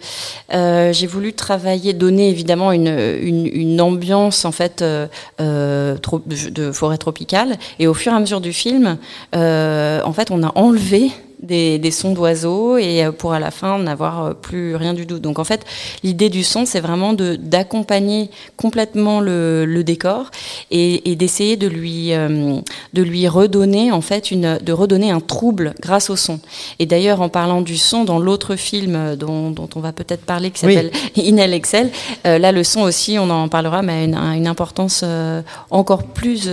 euh, 0.53 0.93
j'ai 0.93 1.07
voulu 1.07 1.33
travailler, 1.33 1.95
donner 1.95 2.29
évidemment 2.29 2.71
une 2.71 2.95
une, 3.23 3.81
ambiance 3.81 4.45
en 4.45 4.53
fait 4.53 4.83
euh, 4.83 5.07
de, 5.39 6.71
forêt 6.73 6.99
tropicale. 6.99 7.57
Et 7.79 7.87
au 7.87 7.95
fur 7.95 8.13
et 8.13 8.17
à 8.17 8.21
mesure 8.21 8.43
du 8.43 8.53
film, 8.53 8.99
en 9.33 10.13
fait, 10.13 10.31
on 10.31 10.43
a 10.43 10.53
enlevé 10.55 11.13
des, 11.43 11.79
des 11.79 11.91
sons 11.91 12.13
d'oiseaux 12.13 12.77
et 12.79 13.05
euh, 13.05 13.13
pour 13.13 13.33
à 13.33 13.41
la 13.41 13.51
fin 13.51 13.79
n'avoir 13.79 14.25
euh, 14.25 14.35
plus 14.35 14.77
rien 14.77 14.95
du 14.95 15.07
tout. 15.07 15.19
Donc 15.19 15.39
en 15.39 15.45
fait, 15.45 15.65
l'idée 16.03 16.29
du 16.31 16.43
son, 16.45 16.67
c'est 16.67 16.81
vraiment 16.81 17.13
de 17.13 17.37
d'accompagner 17.37 18.31
complètement 18.57 19.21
le, 19.21 19.65
le 19.65 19.85
décor 19.85 20.31
et, 20.71 21.11
et 21.11 21.17
d'essayer 21.17 21.57
de 21.57 21.67
lui 21.67 22.13
euh, 22.13 22.61
de 22.93 23.03
lui 23.03 23.29
redonner 23.29 23.93
en 23.93 24.01
fait 24.01 24.31
une 24.31 24.59
de 24.59 24.73
redonner 24.73 25.11
un 25.11 25.21
trouble 25.21 25.75
grâce 25.81 26.11
au 26.11 26.17
son. 26.17 26.41
Et 26.79 26.87
d'ailleurs, 26.87 27.21
en 27.21 27.29
parlant 27.29 27.61
du 27.63 27.77
son, 27.77 28.05
dans 28.05 28.19
l'autre 28.19 28.57
film 28.57 29.17
dont, 29.17 29.51
dont 29.51 29.69
on 29.77 29.81
va 29.81 29.93
peut-être 29.93 30.25
parler, 30.25 30.51
qui 30.51 30.67
Oui. 30.67 30.75
s'appelle 30.75 30.91
Inel 31.17 31.55
Excel, 31.55 31.91
euh, 32.27 32.39
là 32.39 32.53
le 32.53 32.65
son 32.65 32.81
aussi, 32.83 33.19
on 33.19 33.31
en 33.31 33.49
parlera, 33.49 33.83
mais 33.83 33.93
a 33.93 34.05
une, 34.05 34.15
a 34.15 34.37
une 34.37 34.47
importance 34.47 35.03
euh, 35.05 35.43
encore 35.71 36.05
plus, 36.05 36.49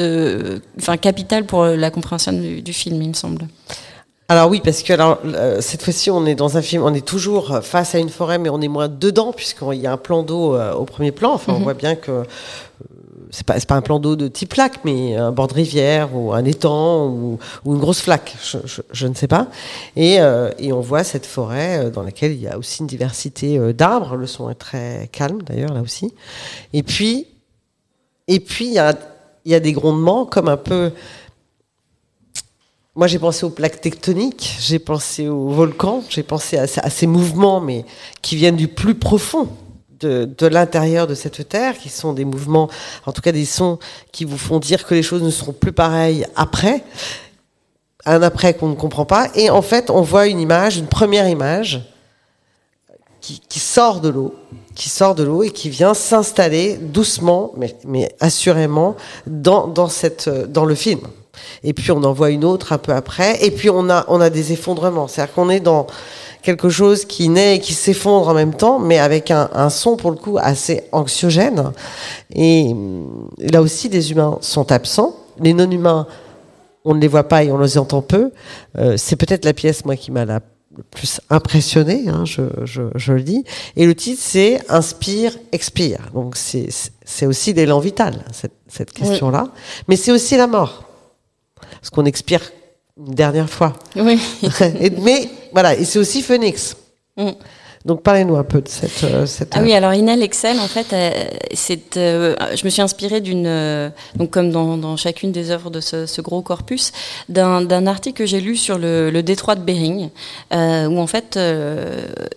enfin 0.77 0.98
capitale 0.98 1.46
pour 1.46 1.65
la 1.65 1.89
compréhension 1.92 2.34
du, 2.34 2.62
du 2.62 2.74
film, 2.74 3.01
il 3.01 3.10
me 3.10 3.13
semble. 3.13 3.48
Alors 4.27 4.50
oui, 4.50 4.60
parce 4.63 4.82
que 4.82 4.91
alors, 4.91 5.20
euh, 5.25 5.62
cette 5.62 5.84
fois-ci, 5.84 6.10
on 6.10 6.25
est 6.25 6.34
dans 6.34 6.58
un 6.58 6.62
film, 6.63 6.84
on 6.84 6.94
est 6.96 7.05
toujours 7.05 7.60
face 7.62 7.94
à 7.94 8.00
une 8.00 8.10
forêt, 8.10 8.39
mais 8.39 8.50
on 8.50 8.60
est 8.60 8.67
moins 8.67 8.88
dedans, 8.88 9.32
puisqu'il 9.32 9.75
y 9.79 9.86
a 9.86 9.91
un 9.91 9.98
plan 9.98 10.24
d'eau 10.24 10.55
euh, 10.55 10.74
au 10.74 10.86
premier 10.86 11.12
plan. 11.12 11.34
Enfin, 11.34 11.53
on 11.55 11.60
voit 11.60 11.75
bien 11.75 11.94
que 11.96 12.10
euh, 12.12 12.24
c'est 13.29 13.46
pas, 13.46 13.60
pas 13.60 13.75
un 13.75 13.82
plan 13.82 14.00
d'eau 14.00 14.15
de 14.15 14.27
type 14.27 14.55
lac, 14.55 14.79
mais 14.84 15.15
un 15.15 15.32
bord 15.32 15.46
de 15.48 15.53
rivière, 15.53 16.15
ou 16.15 16.34
un 16.34 16.44
étang, 16.44 17.05
ou, 17.08 17.38
ou 17.65 17.74
une 17.75 17.79
grosse 17.79 18.01
flaque, 18.01 18.36
je, 18.44 18.58
je- 18.65 18.82
je 18.91 19.05
ne 19.05 19.13
sais 19.13 19.27
pas. 19.27 19.46
Et, 19.96 20.20
euh, 20.20 20.50
et 20.58 20.74
on 20.74 20.82
voit 20.82 21.03
cette 21.03 21.27
forêt 21.27 21.91
dans 21.91 22.01
laquelle 22.01 22.32
il 22.32 22.41
y 22.41 22.48
a 22.48 22.58
aussi 22.58 22.79
une 22.82 22.88
diversité 22.88 23.60
d'arbres. 23.74 24.15
Le 24.15 24.25
son 24.25 24.50
est 24.50 24.55
très 24.55 25.08
calme, 25.12 25.44
d'ailleurs, 25.44 25.72
là 25.74 25.82
aussi. 25.82 26.12
Et 26.74 26.82
puis, 26.82 27.27
et 28.27 28.39
puis 28.39 28.65
il 28.65 28.74
y 28.74 28.79
a, 28.79 28.96
il 29.46 29.51
y 29.51 29.55
a 29.55 29.60
des 29.60 29.74
grondements, 29.74 30.25
comme 30.25 30.48
un 30.48 30.58
peu... 30.58 30.91
Moi, 32.97 33.07
j'ai 33.07 33.19
pensé 33.19 33.45
aux 33.45 33.49
plaques 33.49 33.81
tectoniques, 33.81 34.55
j'ai 34.57 34.79
pensé 34.79 35.27
aux 35.27 35.49
volcans, 35.49 36.01
j'ai 36.08 36.23
pensé 36.23 36.58
à, 36.58 36.65
ces 36.65 37.08
mouvements, 37.08 37.60
mais 37.60 37.84
qui 38.21 38.38
viennent 38.38 38.55
du 38.55 38.69
plus 38.69 38.95
profond 38.95 39.49
de, 39.99 40.47
l'intérieur 40.47 41.05
de 41.05 41.13
cette 41.13 41.49
terre, 41.49 41.77
qui 41.77 41.89
sont 41.89 42.13
des 42.13 42.23
mouvements, 42.23 42.69
en 43.05 43.12
tout 43.12 43.21
cas 43.21 43.34
des 43.34 43.43
sons 43.43 43.79
qui 44.13 44.23
vous 44.23 44.38
font 44.38 44.60
dire 44.60 44.86
que 44.86 44.95
les 44.95 45.03
choses 45.03 45.23
ne 45.23 45.29
seront 45.29 45.51
plus 45.51 45.73
pareilles 45.73 46.25
après, 46.38 46.86
un 48.05 48.21
après 48.21 48.53
qu'on 48.53 48.69
ne 48.69 48.75
comprend 48.75 49.05
pas. 49.05 49.27
Et 49.36 49.49
en 49.49 49.62
fait, 49.62 49.89
on 49.89 50.01
voit 50.01 50.27
une 50.27 50.39
image, 50.39 50.77
une 50.77 50.88
première 50.88 51.27
image, 51.27 51.81
qui, 53.19 53.60
sort 53.60 53.99
de 53.99 54.08
l'eau, 54.08 54.36
qui 54.73 54.88
sort 54.88 55.15
de 55.15 55.23
l'eau 55.23 55.43
et 55.43 55.49
qui 55.49 55.69
vient 55.69 55.95
s'installer 55.95 56.77
doucement, 56.77 57.53
mais, 57.58 58.15
assurément, 58.21 58.95
dans 59.25 59.73
le 60.65 60.75
film. 60.75 61.01
Et 61.63 61.74
puis 61.74 61.91
on 61.91 62.04
en 62.04 62.13
voit 62.13 62.30
une 62.30 62.45
autre 62.45 62.74
un 62.74 62.78
peu 62.78 62.93
après, 62.93 63.43
et 63.45 63.52
puis 63.52 63.69
on 63.69 63.89
a, 63.89 64.06
on 64.08 64.21
a 64.21 64.30
des 64.30 64.54
effondrements. 64.54 65.08
C'est-à-dire 65.08 65.34
qu'on 65.34 65.50
est 65.50 65.60
dans 65.60 65.88
quelque 66.41 66.69
chose 66.69 67.06
qui 67.06 67.30
naît 67.30 67.56
et 67.56 67.60
qui 67.60 67.74
s'effondre 67.74 68.28
en 68.28 68.34
même 68.34 68.54
temps, 68.54 68.78
mais 68.80 69.00
avec 69.00 69.32
un, 69.32 69.50
un 69.54 69.69
son 69.69 69.98
pour 69.98 70.12
le 70.12 70.17
coup 70.17 70.38
assez 70.39 70.84
anxiogène. 70.91 71.71
Et 72.34 72.67
hum, 72.69 73.30
là 73.39 73.62
aussi, 73.62 73.89
les 73.89 74.12
humains 74.12 74.38
sont 74.41 74.71
absents. 74.71 75.15
Les 75.39 75.54
non-humains, 75.54 76.08
on 76.86 76.93
ne 76.93 77.02
les 77.02 77.08
voit 77.08 77.28
pas 77.28 77.43
et 77.43 77.52
on 77.52 77.58
les 77.58 77.78
entend 77.78 78.02
peu. 78.02 78.32
Euh, 78.78 78.95
c'est 78.95 79.15
peut-être 79.15 79.43
la 79.43 79.54
pièce, 79.54 79.86
moi, 79.86 79.95
qui 79.95 80.12
m'a 80.12 80.26
la 80.26 80.39
le 80.78 80.84
plus 80.84 81.21
impressionné, 81.30 82.04
hein, 82.10 82.26
je, 82.26 82.41
je, 82.63 82.82
je 82.95 83.13
le 83.13 83.24
dis. 83.24 83.45
Et 83.78 83.86
le 83.86 83.95
titre, 83.95 84.21
c'est 84.21 84.60
Inspire, 84.69 85.38
expire. 85.54 86.10
Donc 86.13 86.36
c'est 86.36 86.67
c'est 87.06 87.26
aussi 87.26 87.54
l'élan 87.54 87.80
vital, 87.80 88.26
cette, 88.34 88.52
cette 88.67 88.91
question-là. 88.91 89.48
Mais 89.88 89.95
c'est 89.95 90.12
aussi 90.12 90.36
la 90.36 90.48
mort. 90.48 90.84
Parce 91.72 91.89
qu'on 91.89 92.06
expire 92.06 92.41
une 92.98 93.13
dernière 93.13 93.50
fois. 93.50 93.74
Oui. 93.96 94.20
Et- 94.80 94.89
mais 94.89 95.30
voilà, 95.52 95.76
et 95.76 95.86
c'est 95.86 96.00
aussi 96.00 96.22
Phoenix. 96.22 96.76
Mm. 97.18 97.32
Donc 97.86 98.02
parlez-nous 98.02 98.36
un 98.36 98.43
peu 98.43 98.62
de 98.62 98.67
cette... 98.67 99.04
euh, 99.04 99.28
cette 99.28 99.56
Ah 99.56 99.62
oui, 99.62 99.71
alors 99.74 99.93
Inel 99.93 100.24
Excel, 100.24 100.60
en 100.60 100.67
fait, 100.67 100.91
euh, 100.91 101.12
euh, 101.98 102.36
je 102.56 102.65
me 102.65 102.69
suis 102.71 102.82
inspirée 102.82 103.21
d'une, 103.21 103.91
donc 104.15 104.32
comme 104.32 104.52
dans, 104.52 104.98
chacune 104.98 105.32
des 105.32 105.52
œuvres 105.52 105.69
de 105.69 105.80
ce, 105.80 106.21
gros 106.21 106.41
corpus, 106.41 106.91
d'un, 107.30 107.86
article 107.86 108.17
que 108.17 108.26
j'ai 108.26 108.41
lu 108.41 108.56
sur 108.56 108.80
le, 108.80 109.21
détroit 109.21 109.54
de 109.54 109.62
Bering, 109.62 110.10
où 110.52 111.00
en 111.00 111.08
fait, 111.08 111.39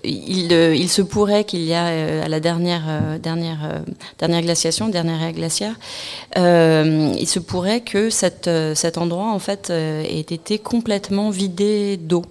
il, 0.04 0.88
se 0.88 1.02
pourrait 1.02 1.44
qu'il 1.44 1.64
y 1.64 1.72
a 1.72 2.24
à 2.24 2.28
la 2.28 2.40
dernière, 2.40 3.18
dernière, 3.22 3.82
dernière 4.18 4.42
glaciation, 4.42 4.88
dernière 4.88 5.22
ère 5.22 5.32
glaciaire, 5.32 5.74
il 6.36 7.26
se 7.26 7.38
pourrait 7.38 7.80
que 7.80 8.10
cet 8.10 8.98
endroit 8.98 9.32
en 9.32 9.38
fait 9.38 9.70
ait 9.70 10.20
été 10.20 10.58
complètement 10.58 11.30
vidé 11.30 11.96
d'eau 11.96 12.22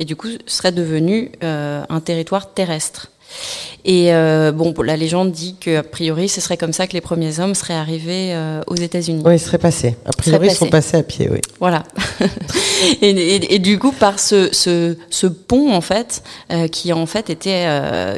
et 0.00 0.04
du 0.04 0.16
coup 0.16 0.28
serait 0.46 0.72
devenu 0.72 1.30
euh, 1.44 1.84
un 1.88 2.00
territoire 2.00 2.52
terrestre. 2.52 3.10
Et 3.84 4.12
euh, 4.12 4.52
bon, 4.52 4.74
la 4.82 4.96
légende 4.96 5.32
dit 5.32 5.56
qu'a 5.58 5.82
priori, 5.82 6.28
ce 6.28 6.40
serait 6.40 6.56
comme 6.56 6.72
ça 6.72 6.86
que 6.86 6.92
les 6.92 7.00
premiers 7.00 7.40
hommes 7.40 7.54
seraient 7.54 7.74
arrivés 7.74 8.34
euh, 8.34 8.60
aux 8.66 8.74
États-Unis. 8.74 9.22
Oui, 9.24 9.36
ils 9.36 9.40
seraient 9.40 9.58
passés. 9.58 9.96
A 10.04 10.10
priori, 10.12 10.48
ils 10.48 10.54
sont 10.54 10.68
passés 10.68 10.98
à 10.98 11.02
pied, 11.02 11.28
oui. 11.30 11.40
Voilà. 11.60 11.84
et, 13.00 13.10
et, 13.10 13.54
et, 13.54 13.58
du 13.58 13.78
coup, 13.78 13.92
par 13.92 14.18
ce, 14.18 14.50
ce, 14.52 14.96
ce 15.08 15.26
pont, 15.26 15.72
en 15.72 15.80
fait, 15.80 16.22
euh, 16.52 16.68
qui 16.68 16.92
en 16.92 17.06
fait 17.06 17.30
était 17.30 17.66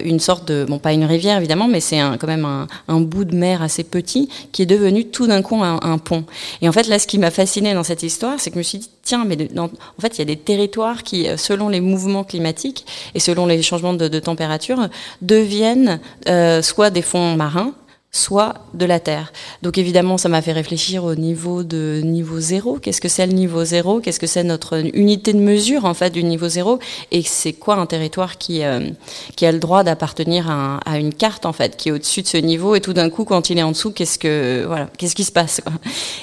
une 0.05 0.19
sorte 0.19 0.49
de, 0.49 0.65
bon, 0.65 0.79
pas 0.79 0.93
une 0.93 1.05
rivière 1.05 1.39
évidemment, 1.39 1.69
mais 1.69 1.81
c'est 1.81 2.01
quand 2.19 2.27
même 2.27 2.45
un, 2.45 2.67
un, 2.89 3.01
bout 3.01 3.25
de 3.25 3.37
mer 3.37 3.63
assez 3.63 3.85
petit 3.85 4.29
qui 4.51 4.63
est 4.63 4.67
devenu 4.67 5.07
tout 5.07 5.27
d'un 5.27 5.43
coup 5.43 5.63
un, 5.63 5.79
un, 5.83 5.99
pont. 5.99 6.25
Et 6.61 6.69
en 6.69 6.73
fait, 6.73 6.89
là, 6.89 6.99
ce 6.99 7.07
qui 7.07 7.19
m'a 7.19 7.31
fasciné 7.31 7.75
dans 7.75 7.85
cette 7.85 8.03
histoire, 8.03 8.41
c'est 8.41 8.51
que 8.51 8.55
je 8.55 8.59
me 8.59 8.65
suis 8.65 8.79
dit, 8.79 8.91
tiens, 9.03 9.25
mais 9.25 9.37
en 9.59 9.69
fait, 10.01 10.17
il 10.17 10.19
y 10.19 10.23
a 10.23 10.27
des 10.27 10.37
territoires 10.37 11.03
qui, 11.03 11.27
selon 11.37 11.69
les 11.69 11.81
mouvements 11.81 12.25
climatiques 12.25 12.87
et 13.15 13.21
selon 13.21 13.47
les 13.47 13.63
changements 13.63 13.95
de, 13.95 14.09
de 14.09 14.19
température, 14.19 14.89
deviennent 15.21 16.01
euh, 16.29 16.63
soit 16.63 16.91
des 16.91 17.03
fonds 17.03 17.37
marins, 17.37 17.75
soit 18.15 18.55
de 18.75 18.85
la 18.85 19.01
Terre. 19.01 19.33
Donc 19.63 19.79
évidemment, 19.79 20.19
ça 20.19 20.29
m'a 20.29 20.43
fait 20.43 20.53
réfléchir 20.53 21.03
au 21.05 21.15
niveau 21.15 21.63
de 21.63 22.03
niveau 22.05 22.41
zéro. 22.41 22.79
Qu'est-ce 22.79 23.01
que 23.01 23.09
c'est 23.09 23.27
le 23.27 23.33
niveau 23.33 23.65
zéro? 23.65 24.01
Qu'est-ce 24.01 24.21
que 24.21 24.27
c'est 24.27 24.45
notre 24.45 24.85
unité 24.95 25.33
de 25.33 25.39
mesure 25.39 25.87
en 25.87 25.95
fait 25.95 26.11
du 26.11 26.23
niveau 26.23 26.47
zéro? 26.47 26.79
Et 27.11 27.23
c'est 27.23 27.55
quoi 27.55 27.77
un 27.77 27.87
territoire 27.87 28.37
qui 28.37 28.65
euh, 28.65 28.91
qui 29.35 29.47
a 29.47 29.53
le 29.53 29.59
droit 29.59 29.83
d'appartenir 29.83 30.51
à, 30.51 30.77
à, 30.85 30.99
une 30.99 31.15
carte 31.15 31.47
en 31.47 31.55
fait 31.55 31.79
qui 31.79 31.89
est 31.89 31.93
au-dessus 31.93 32.21
de 32.21 32.27
ce 32.27 32.37
niveau? 32.37 32.75
Et 32.75 32.83
tout 32.83 32.93
d'un 32.93 33.09
coup, 33.09 33.25
quand 33.25 33.49
il 33.49 33.59
est 33.59 33.63
en 33.63 33.71
dessous, 33.71 33.93
qu'est-ce 33.93 34.19
que 34.19 34.65
voilà, 34.67 34.91
qu'est-ce 34.99 35.15
qui 35.15 35.25
se 35.25 35.33
passe 35.33 35.63
quoi? 35.65 35.73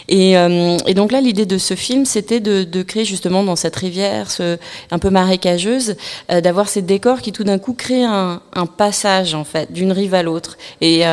Et, 0.10 0.38
euh, 0.38 0.78
et, 0.86 0.93
donc 0.93 1.12
là, 1.12 1.21
l'idée 1.21 1.47
de 1.47 1.58
ce 1.58 1.73
film, 1.73 2.06
c'était 2.06 2.39
de, 2.39 2.65
de, 2.65 2.84
créer 2.84 3.06
justement 3.06 3.43
dans 3.43 3.56
cette 3.56 3.75
rivière, 3.75 4.30
ce, 4.30 4.58
un 4.91 4.99
peu 4.99 5.10
marécageuse, 5.10 5.95
euh, 6.32 6.39
d'avoir 6.39 6.69
ces 6.69 6.84
décors 6.84 7.21
qui 7.21 7.32
tout 7.32 7.43
d'un 7.43 7.58
coup 7.58 7.73
créent 7.73 8.06
un, 8.06 8.41
un 8.54 8.65
passage 8.67 9.34
en 9.34 9.43
fait 9.43 9.71
d'une 9.71 9.91
rive 9.91 10.13
à 10.13 10.21
l'autre. 10.21 10.58
Et 10.82 11.04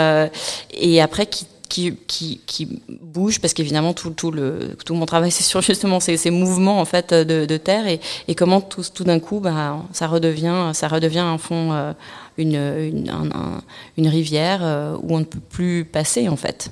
et 0.73 1.01
après 1.01 1.27
qui 1.27 1.47
qui, 1.69 2.41
qui, 2.47 2.81
bouge 3.03 3.41
parce 3.41 3.53
qu'évidemment 3.53 3.93
tout, 3.93 4.11
tout, 4.11 4.31
le, 4.31 4.77
tout 4.85 4.95
mon 4.95 5.05
travail 5.05 5.31
c'est 5.33 5.43
sur 5.43 5.61
justement 5.61 5.99
ces, 5.99 6.31
mouvements 6.31 6.81
en 6.81 6.85
fait 6.85 7.13
de, 7.13 7.57
terre 7.57 7.87
et, 7.89 8.35
comment 8.35 8.61
tout, 8.61 8.85
tout 8.95 9.05
d'un 9.05 9.19
coup 9.19 9.41
bah, 9.41 9.85
ça 9.93 10.07
redevient 10.07 10.71
ça 10.75 10.89
redevient 10.89 11.19
un 11.19 11.39
fond 11.39 11.73
euh, 11.73 11.93
une, 12.39 12.55
une, 12.55 13.11
un, 13.11 13.63
une 13.97 14.09
rivière 14.09 14.61
euh, 14.63 14.97
où 15.03 15.17
on 15.17 15.21
ne 15.21 15.25
peut 15.25 15.41
plus 15.41 15.85
passer 15.85 16.29
en 16.29 16.37
fait. 16.37 16.71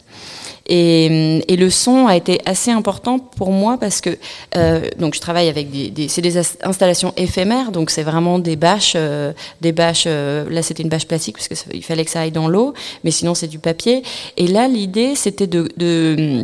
Et, 0.67 1.43
et, 1.53 1.57
le 1.57 1.69
son 1.69 2.07
a 2.07 2.17
été 2.17 2.41
assez 2.47 2.71
important 2.71 3.19
pour 3.19 3.51
moi 3.51 3.77
parce 3.79 4.01
que 4.01 4.17
euh, 4.57 4.89
donc 4.99 5.15
je 5.15 5.21
travaille 5.21 5.49
avec 5.49 5.71
des, 5.71 5.91
des 5.91 6.09
c'est 6.09 6.23
des 6.23 6.39
installations 6.39 7.13
éphémères 7.19 7.71
donc 7.71 7.91
c'est 7.91 8.03
vraiment 8.03 8.39
des 8.39 8.57
bâches 8.57 8.95
euh, 8.97 9.35
des 9.61 9.73
bâches 9.73 10.05
euh, 10.07 10.49
là 10.49 10.63
c'était 10.63 10.83
une 10.83 10.89
bâche 10.89 11.07
plastique 11.07 11.37
parce 11.37 11.49
que 11.49 11.55
il 11.75 11.85
fallait 11.85 12.05
que 12.07 12.11
ça 12.11 12.23
aille 12.23 12.33
dans 12.33 12.49
l'eau 12.49 12.73
mais 13.05 13.11
sinon 13.11 13.35
c'est 13.35 13.47
du 13.47 13.59
papier. 13.59 14.03
Et 14.39 14.47
là 14.47 14.67
l'idée 14.67 15.15
c'était 15.17 15.47
de, 15.47 15.69
de 15.77 16.43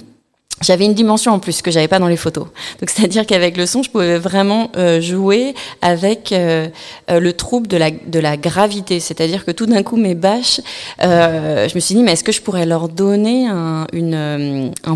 j'avais 0.61 0.85
une 0.85 0.95
dimension 0.95 1.33
en 1.33 1.39
plus 1.39 1.63
que 1.63 1.71
j'avais 1.71 1.89
pas 1.89 1.99
dans 1.99 2.09
les 2.09 2.19
photos. 2.19 2.47
Donc 2.81 2.91
c'est-à-dire 2.91 3.25
qu'avec 3.25 3.57
le 3.57 3.65
son, 3.67 3.83
je 3.83 3.91
pouvais 3.91 4.19
vraiment 4.19 4.71
euh, 4.77 5.01
jouer 5.01 5.55
avec 5.81 6.33
euh, 6.33 6.69
euh, 7.11 7.19
le 7.19 7.33
trouble 7.33 7.67
de 7.67 8.19
la 8.19 8.37
gravité. 8.37 9.01
C'est-à-dire 9.01 9.45
que 9.45 9.53
tout 9.53 9.67
d'un 9.67 9.83
coup 9.83 9.97
mes 9.97 10.15
bâches, 10.15 10.61
je 11.01 11.75
me 11.75 11.81
suis 11.81 11.95
dit 11.95 12.03
mais 12.03 12.13
est-ce 12.13 12.25
que 12.25 12.33
je 12.33 12.43
pourrais 12.43 12.67
leur 12.67 12.89
donner 12.89 13.49
un, 13.49 13.87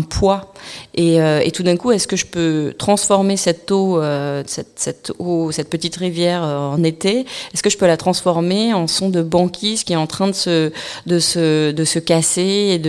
poids? 0.09 0.53
Et, 0.93 1.19
tout 1.53 1.63
d'un 1.63 1.77
coup 1.77 1.91
est-ce 1.91 2.07
que 2.07 2.15
je 2.15 2.25
peux 2.25 2.73
transformer 2.77 3.37
cette 3.37 3.71
eau, 3.71 4.01
cette, 4.45 5.69
petite 5.69 5.95
rivière 5.95 6.43
en 6.43 6.83
été, 6.83 7.25
est-ce 7.53 7.63
que 7.63 7.69
je 7.69 7.77
peux 7.77 7.87
la 7.87 7.97
transformer 7.97 8.73
en 8.73 8.87
son 8.87 9.09
de 9.09 9.21
banquise 9.21 9.83
qui 9.83 9.93
est 9.93 9.97
en 9.97 10.07
train 10.07 10.27
de 10.27 10.33
se 10.33 11.99
casser 11.99 12.81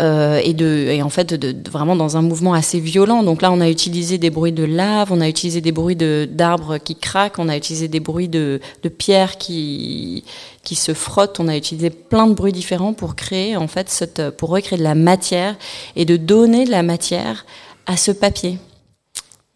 et 0.00 1.02
en 1.02 1.10
fait 1.10 1.32
de 1.34 1.70
vraiment 1.70 1.85
dans 1.94 2.16
un 2.16 2.22
mouvement 2.22 2.54
assez 2.54 2.80
violent. 2.80 3.22
Donc 3.22 3.42
là, 3.42 3.52
on 3.52 3.60
a 3.60 3.68
utilisé 3.68 4.18
des 4.18 4.30
bruits 4.30 4.52
de 4.52 4.64
lave, 4.64 5.12
on 5.12 5.20
a 5.20 5.28
utilisé 5.28 5.60
des 5.60 5.70
bruits 5.72 5.94
d'arbres 5.94 6.78
qui 6.78 6.96
craquent, 6.96 7.38
on 7.38 7.48
a 7.48 7.56
utilisé 7.56 7.86
des 7.86 8.00
bruits 8.00 8.28
de, 8.28 8.60
de 8.82 8.88
pierres 8.88 9.36
qui, 9.36 10.24
qui 10.64 10.74
se 10.74 10.94
frottent. 10.94 11.38
On 11.38 11.46
a 11.46 11.56
utilisé 11.56 11.90
plein 11.90 12.26
de 12.26 12.34
bruits 12.34 12.52
différents 12.52 12.94
pour 12.94 13.14
créer, 13.14 13.56
en 13.56 13.68
fait, 13.68 14.12
pour 14.36 14.48
recréer 14.48 14.78
de 14.78 14.82
la 14.82 14.96
matière 14.96 15.54
et 15.94 16.04
de 16.04 16.16
donner 16.16 16.64
de 16.64 16.70
la 16.70 16.82
matière 16.82 17.46
à 17.86 17.96
ce 17.96 18.10
papier. 18.10 18.58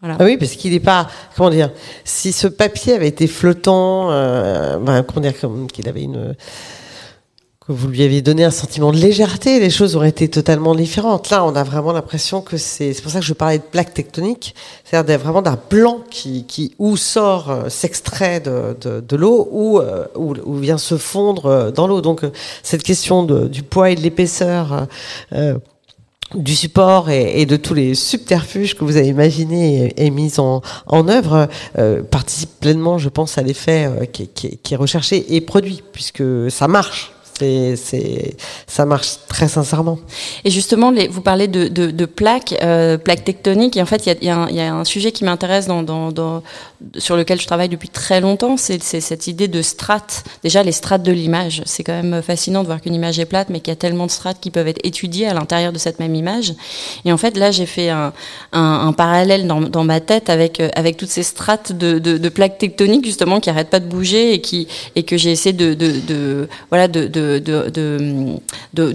Ah 0.02 0.16
oui, 0.20 0.38
parce 0.38 0.52
qu'il 0.52 0.72
n'est 0.72 0.80
pas, 0.80 1.08
comment 1.36 1.50
dire, 1.50 1.72
si 2.04 2.32
ce 2.32 2.46
papier 2.46 2.94
avait 2.94 3.08
été 3.08 3.26
flottant, 3.26 4.10
euh, 4.10 5.02
comment 5.02 5.20
dire, 5.20 5.34
qu'il 5.70 5.88
avait 5.90 6.02
une 6.02 6.34
vous 7.70 7.88
lui 7.88 8.02
aviez 8.02 8.20
donné 8.20 8.44
un 8.44 8.50
sentiment 8.50 8.90
de 8.90 8.96
légèreté, 8.96 9.60
les 9.60 9.70
choses 9.70 9.94
auraient 9.94 10.08
été 10.08 10.28
totalement 10.28 10.74
différentes. 10.74 11.30
Là, 11.30 11.44
on 11.44 11.54
a 11.54 11.62
vraiment 11.62 11.92
l'impression 11.92 12.42
que 12.42 12.56
c'est, 12.56 12.92
c'est 12.92 13.02
pour 13.02 13.12
ça 13.12 13.20
que 13.20 13.24
je 13.24 13.32
parlais 13.32 13.58
de 13.58 13.62
plaque 13.62 13.94
tectonique, 13.94 14.54
c'est-à-dire 14.84 15.20
vraiment 15.20 15.40
d'un 15.40 15.58
blanc 15.70 16.00
qui, 16.10 16.44
qui 16.46 16.74
ou 16.78 16.96
sort, 16.96 17.50
euh, 17.50 17.68
s'extrait 17.68 18.40
de, 18.40 18.76
de, 19.00 19.16
l'eau, 19.16 19.48
ou, 19.52 19.78
euh, 19.78 20.06
ou, 20.16 20.34
ou, 20.44 20.56
vient 20.56 20.78
se 20.78 20.96
fondre 20.96 21.46
euh, 21.46 21.70
dans 21.70 21.86
l'eau. 21.86 22.00
Donc, 22.00 22.22
cette 22.64 22.82
question 22.82 23.22
du 23.22 23.62
poids 23.62 23.90
et 23.90 23.94
de 23.94 24.00
l'épaisseur, 24.00 24.88
du 26.34 26.54
support 26.54 27.10
et, 27.10 27.44
de 27.46 27.56
tous 27.56 27.74
les 27.74 27.94
subterfuges 27.94 28.74
que 28.74 28.84
vous 28.84 28.96
avez 28.96 29.08
imaginés 29.08 29.92
et, 29.96 30.10
mis 30.10 30.38
en, 30.38 30.62
œuvre 31.08 31.48
participe 32.10 32.50
pleinement, 32.60 32.98
je 32.98 33.08
pense, 33.08 33.38
à 33.38 33.42
l'effet 33.42 34.08
qui 34.12 34.60
est 34.70 34.76
recherché 34.76 35.34
et 35.34 35.40
produit, 35.40 35.82
puisque 35.92 36.22
ça 36.50 36.68
marche 36.68 37.12
c'est, 37.40 38.36
ça 38.66 38.86
marche 38.86 39.16
très 39.28 39.48
sincèrement. 39.48 39.98
Et 40.44 40.50
justement, 40.50 40.92
vous 41.10 41.20
parlez 41.20 41.48
de, 41.48 42.04
plaques, 42.06 42.54
euh, 42.62 42.98
plaques 42.98 43.24
tectoniques. 43.24 43.76
Et 43.76 43.82
en 43.82 43.86
fait, 43.86 44.06
il 44.06 44.24
y 44.24 44.30
a, 44.30 44.74
un 44.74 44.84
sujet 44.84 45.12
qui 45.12 45.24
m'intéresse 45.24 45.66
dans, 45.66 46.42
sur 46.96 47.16
lequel 47.16 47.40
je 47.40 47.46
travaille 47.46 47.68
depuis 47.68 47.88
très 47.88 48.20
longtemps. 48.20 48.56
C'est, 48.56 48.80
cette 48.82 49.26
idée 49.26 49.48
de 49.48 49.62
strates. 49.62 50.24
Déjà, 50.42 50.62
les 50.62 50.72
strates 50.72 51.02
de 51.02 51.12
l'image. 51.12 51.62
C'est 51.66 51.84
quand 51.84 52.02
même 52.02 52.22
fascinant 52.22 52.62
de 52.62 52.66
voir 52.66 52.80
qu'une 52.80 52.94
image 52.94 53.18
est 53.18 53.26
plate, 53.26 53.48
mais 53.50 53.60
qu'il 53.60 53.70
y 53.70 53.72
a 53.72 53.76
tellement 53.76 54.06
de 54.06 54.10
strates 54.10 54.38
qui 54.40 54.50
peuvent 54.50 54.68
être 54.68 54.80
étudiées 54.84 55.26
à 55.26 55.34
l'intérieur 55.34 55.72
de 55.72 55.78
cette 55.78 56.00
même 56.00 56.14
image. 56.14 56.54
Et 57.04 57.12
en 57.12 57.16
fait, 57.16 57.36
là, 57.36 57.50
j'ai 57.50 57.66
fait 57.66 57.90
un, 57.90 58.12
parallèle 58.96 59.46
dans, 59.46 59.84
ma 59.84 60.00
tête 60.00 60.30
avec, 60.30 60.60
avec 60.74 60.96
toutes 60.96 61.08
ces 61.08 61.22
strates 61.22 61.72
de, 61.72 62.28
plaques 62.28 62.58
tectoniques, 62.58 63.04
justement, 63.04 63.40
qui 63.40 63.50
arrêtent 63.50 63.70
pas 63.70 63.80
de 63.80 63.86
bouger 63.86 64.34
et, 64.34 65.02
que 65.02 65.16
j'ai 65.16 65.32
essayé 65.32 65.52
de, 65.52 65.84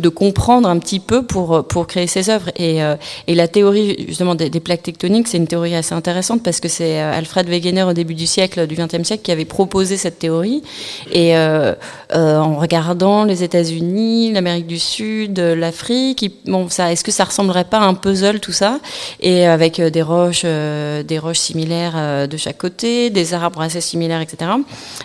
comprendre 0.09 0.69
un 0.69 0.79
petit 0.79 0.99
peu 0.99 1.25
pour, 1.25 1.87
créer 1.87 2.07
ces 2.07 2.29
œuvres. 2.29 2.49
Et, 2.55 2.83
euh, 2.83 2.95
la 3.27 3.47
théorie 3.47 4.05
justement 4.07 4.33
des, 4.35 4.49
plaques 4.59 4.83
tectoniques, 4.83 5.27
c'est 5.27 5.37
une 5.37 5.47
théorie 5.47 5.75
assez 5.75 5.93
intéressante 5.93 6.41
parce 6.41 6.59
que 6.59 6.69
c'est 6.69 7.01
euh, 7.01 7.13
Alfred 7.13 7.47
Wegener 7.49 7.74
au 7.83 7.93
début 7.93 8.15
du 8.15 8.27
siècle, 8.27 8.67
du 8.67 8.75
XXe 8.75 9.03
siècle, 9.03 9.23
qui 9.23 9.31
avait 9.31 9.45
proposé 9.45 9.97
cette 9.97 10.19
théorie. 10.19 10.63
Et 11.11 11.35
euh, 11.37 11.73
en 12.13 12.55
regardant 12.55 13.23
les 13.23 13.43
États-Unis, 13.43 14.31
l'Amérique 14.33 14.67
du 14.67 14.79
Sud, 14.79 15.39
l'Afrique, 15.39 16.31
bon, 16.45 16.69
ça, 16.69 16.91
est-ce 16.91 17.03
que 17.03 17.11
ça 17.11 17.25
ressemblerait 17.25 17.65
pas 17.65 17.79
à 17.79 17.83
un 17.83 17.93
puzzle 17.93 18.39
tout 18.39 18.51
ça? 18.51 18.79
Et 19.19 19.45
avec 19.45 19.81
des 19.81 20.01
roches, 20.01 20.43
des 20.43 21.19
roches 21.19 21.39
similaires 21.39 22.27
de 22.27 22.37
chaque 22.37 22.57
côté, 22.57 23.09
des 23.09 23.33
arbres 23.33 23.61
assez 23.61 23.81
similaires, 23.81 24.21
etc. 24.21 24.51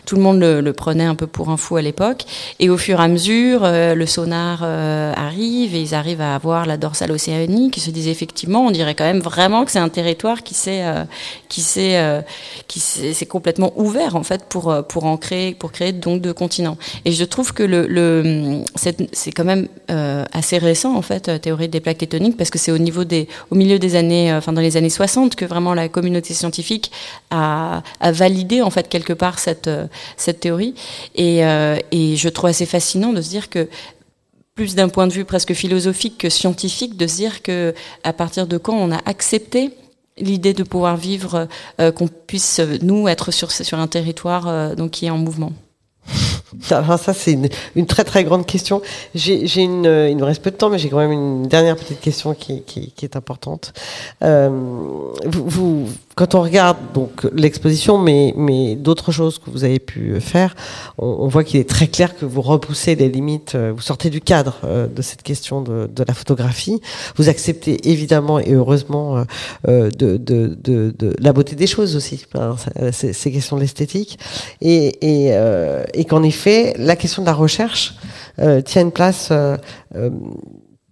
Tout 0.06 0.16
le 0.16 0.22
monde 0.22 0.40
le, 0.40 0.72
prenait 0.72 1.04
un 1.04 1.14
peu 1.14 1.26
pour 1.26 1.50
un 1.50 1.56
fou 1.56 1.76
à 1.76 1.82
l'époque. 1.82 2.24
Et 2.58 2.70
au 2.70 2.76
fur 2.76 3.00
et 3.00 3.04
à 3.04 3.08
mesure 3.08 3.64
euh, 3.64 3.94
le 3.94 4.06
sonar 4.06 4.60
euh, 4.62 5.12
arrive 5.16 5.74
et 5.74 5.80
ils 5.80 5.94
arrivent 5.94 6.20
à 6.20 6.34
avoir 6.34 6.66
la 6.66 6.76
dorsale 6.76 7.12
océanique. 7.12 7.76
Ils 7.76 7.80
se 7.80 7.90
disent 7.90 8.08
effectivement, 8.08 8.66
on 8.66 8.70
dirait 8.70 8.94
quand 8.94 9.04
même 9.04 9.20
vraiment 9.20 9.64
que 9.64 9.70
c'est 9.70 9.78
un 9.78 9.88
territoire 9.88 10.38
euh, 10.68 11.04
qui 11.48 11.60
s'est 11.60 12.24
qui 12.66 12.80
s'est 12.80 13.26
complètement 13.26 13.72
ouvert 13.76 14.16
en 14.16 14.22
fait 14.22 14.44
pour 14.44 14.74
pour 14.88 15.04
en 15.04 15.16
créer 15.16 15.54
pour 15.54 15.72
créer 15.72 15.92
donc 15.92 16.20
deux 16.20 16.34
continents. 16.34 16.76
Et 17.04 17.12
je 17.12 17.24
trouve 17.24 17.52
que 17.52 17.62
le, 17.62 17.86
le 17.86 18.62
c'est 18.76 19.32
quand 19.32 19.44
même 19.44 19.68
assez 20.32 20.58
récent 20.58 20.94
en 20.94 21.02
fait 21.02 21.40
théorie 21.40 21.68
des 21.68 21.80
plaques 21.80 21.98
tectoniques 21.98 22.36
parce 22.36 22.50
que 22.50 22.58
c'est 22.58 22.72
au 22.72 22.78
niveau 22.78 23.04
des 23.04 23.28
au 23.50 23.54
milieu 23.54 23.78
des 23.78 23.96
années 23.96 24.32
enfin 24.32 24.52
dans 24.52 24.60
les 24.60 24.76
années 24.76 24.90
60 24.90 25.34
que 25.36 25.44
vraiment 25.44 25.74
la 25.74 25.88
communauté 25.88 26.34
scientifique 26.34 26.90
a, 27.30 27.82
a 28.00 28.12
validé 28.12 28.62
en 28.62 28.70
fait 28.70 28.88
quelque 28.88 29.12
part 29.12 29.38
cette 29.38 29.70
cette 30.16 30.40
théorie 30.40 30.74
et 31.14 31.40
et 31.90 32.16
je 32.16 32.28
trouve 32.28 32.50
assez 32.50 32.66
fascinant 32.66 33.12
de 33.12 33.20
se 33.22 33.28
dire 33.28 33.50
que 33.50 33.68
plus 34.60 34.74
d'un 34.74 34.90
point 34.90 35.06
de 35.06 35.12
vue 35.12 35.24
presque 35.24 35.54
philosophique 35.54 36.18
que 36.18 36.28
scientifique, 36.28 36.98
de 36.98 37.06
se 37.06 37.16
dire 37.16 37.42
que 37.42 37.74
à 38.04 38.12
partir 38.12 38.46
de 38.46 38.58
quand 38.58 38.74
on 38.74 38.92
a 38.92 39.00
accepté 39.06 39.70
l'idée 40.20 40.54
de 40.54 40.62
pouvoir 40.62 40.96
vivre, 40.96 41.48
euh, 41.80 41.92
qu'on 41.92 42.08
puisse 42.08 42.60
nous 42.82 43.08
être 43.08 43.30
sur 43.30 43.50
sur 43.50 43.78
un 43.78 43.86
territoire 43.86 44.48
euh, 44.48 44.74
donc 44.74 44.92
qui 44.92 45.06
est 45.06 45.10
en 45.10 45.18
mouvement. 45.18 45.52
Alors 46.70 46.98
ça, 46.98 47.14
c'est 47.14 47.38
une, 47.76 47.86
très 47.86 48.04
très 48.04 48.24
grande 48.24 48.46
question. 48.46 48.82
J'ai 49.14 49.62
une, 49.62 49.84
il 49.84 50.16
nous 50.16 50.24
reste 50.24 50.42
peu 50.42 50.50
de 50.50 50.56
temps, 50.56 50.70
mais 50.70 50.78
j'ai 50.78 50.88
quand 50.88 50.98
même 50.98 51.12
une 51.12 51.46
dernière 51.46 51.76
petite 51.76 52.00
question 52.00 52.34
qui, 52.34 52.62
qui, 52.62 52.92
est 53.02 53.16
importante. 53.16 53.72
Euh, 54.22 54.48
vous, 55.24 55.88
quand 56.14 56.34
on 56.34 56.42
regarde 56.42 56.76
donc 56.92 57.26
l'exposition, 57.34 57.98
mais, 57.98 58.34
mais 58.36 58.76
d'autres 58.76 59.12
choses 59.12 59.38
que 59.38 59.50
vous 59.50 59.64
avez 59.64 59.78
pu 59.78 60.20
faire, 60.20 60.54
on, 60.98 61.28
voit 61.28 61.44
qu'il 61.44 61.60
est 61.60 61.68
très 61.68 61.86
clair 61.86 62.16
que 62.16 62.26
vous 62.26 62.42
repoussez 62.42 62.94
les 62.94 63.08
limites, 63.08 63.54
euh, 63.54 63.72
vous 63.74 63.80
sortez 63.80 64.10
du 64.10 64.20
cadre 64.20 64.58
euh, 64.64 64.86
de 64.86 65.02
cette 65.02 65.22
question 65.22 65.62
de, 65.62 65.86
de, 65.86 66.04
la 66.06 66.14
photographie. 66.14 66.80
Vous 67.16 67.28
acceptez 67.28 67.88
évidemment 67.88 68.38
et 68.38 68.52
heureusement 68.52 69.24
euh, 69.68 69.90
de, 69.90 70.16
de, 70.16 70.56
de, 70.62 71.14
la 71.18 71.32
beauté 71.32 71.56
des 71.56 71.66
choses 71.66 71.96
aussi, 71.96 72.26
hein, 72.34 72.56
ces, 72.92 73.32
questions 73.32 73.56
de 73.56 73.62
l'esthétique, 73.62 74.18
et, 74.60 74.88
et, 75.00 75.28
euh, 75.32 75.84
et 75.94 76.04
qu'en 76.04 76.22
effet 76.22 76.39
fait, 76.40 76.74
la 76.78 76.96
question 76.96 77.22
de 77.22 77.26
la 77.26 77.34
recherche 77.34 77.94
euh, 78.38 78.62
tient 78.62 78.82
une 78.82 78.92
place 78.92 79.28
euh, 79.30 79.56
euh, 79.94 80.10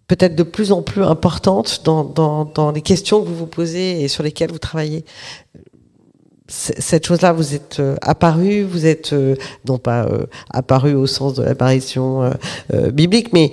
peut-être 0.06 0.36
de 0.36 0.42
plus 0.42 0.70
en 0.70 0.82
plus 0.82 1.02
importante 1.02 1.82
dans, 1.84 2.72
les 2.74 2.82
questions 2.82 3.22
que 3.22 3.28
vous 3.28 3.36
vous 3.36 3.46
posez 3.46 4.02
et 4.02 4.08
sur 4.08 4.22
lesquelles 4.22 4.50
vous 4.50 4.58
travaillez. 4.58 5.04
cette 6.48 7.06
chose-là, 7.06 7.32
vous 7.32 7.54
êtes 7.54 7.82
apparu, 8.00 8.62
vous 8.62 8.86
êtes 8.86 9.14
non 9.66 9.76
pas 9.76 10.08
apparu 10.50 10.94
au 10.94 11.06
sens 11.06 11.34
de 11.34 11.42
l'apparition 11.42 12.32
biblique, 12.90 13.34
mais 13.34 13.52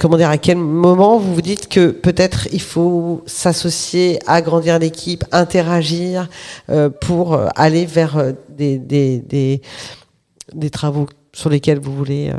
comment 0.00 0.16
dire, 0.16 0.30
à 0.30 0.38
quel 0.38 0.56
moment 0.56 1.16
vous 1.18 1.32
vous 1.32 1.42
dites 1.42 1.68
que 1.68 1.90
peut-être 1.90 2.48
il 2.50 2.60
faut 2.60 3.22
s'associer, 3.26 4.18
agrandir 4.26 4.80
l'équipe, 4.80 5.24
interagir 5.30 6.28
pour 7.00 7.38
aller 7.54 7.86
vers 7.86 8.32
des, 8.48 8.78
des, 8.78 10.70
travaux 10.70 11.06
sur 11.34 11.50
lesquels 11.50 11.80
vous 11.80 11.94
voulez. 11.94 12.32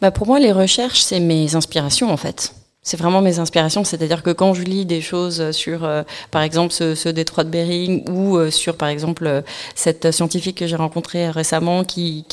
Bah 0.00 0.10
pour 0.10 0.26
moi, 0.26 0.38
les 0.38 0.52
recherches, 0.52 1.00
c'est 1.00 1.20
mes 1.20 1.54
inspirations 1.54 2.10
en 2.10 2.16
fait 2.16 2.52
c'est 2.86 2.96
vraiment 2.96 3.20
mes 3.20 3.40
inspirations. 3.40 3.82
C'est-à-dire 3.82 4.22
que 4.22 4.30
quand 4.30 4.54
je 4.54 4.62
lis 4.62 4.86
des 4.86 5.00
choses 5.00 5.50
sur, 5.50 5.84
euh, 5.84 6.04
par 6.30 6.42
exemple, 6.42 6.72
ce, 6.72 7.08
détroit 7.08 7.42
de 7.42 7.50
Bering 7.50 8.08
ou 8.08 8.36
euh, 8.36 8.52
sur, 8.52 8.76
par 8.76 8.88
exemple, 8.88 9.26
euh, 9.26 9.42
cette 9.74 10.12
scientifique 10.12 10.58
que 10.58 10.68
j'ai 10.68 10.76
rencontrée 10.76 11.28
récemment 11.28 11.82
qui, 11.82 12.24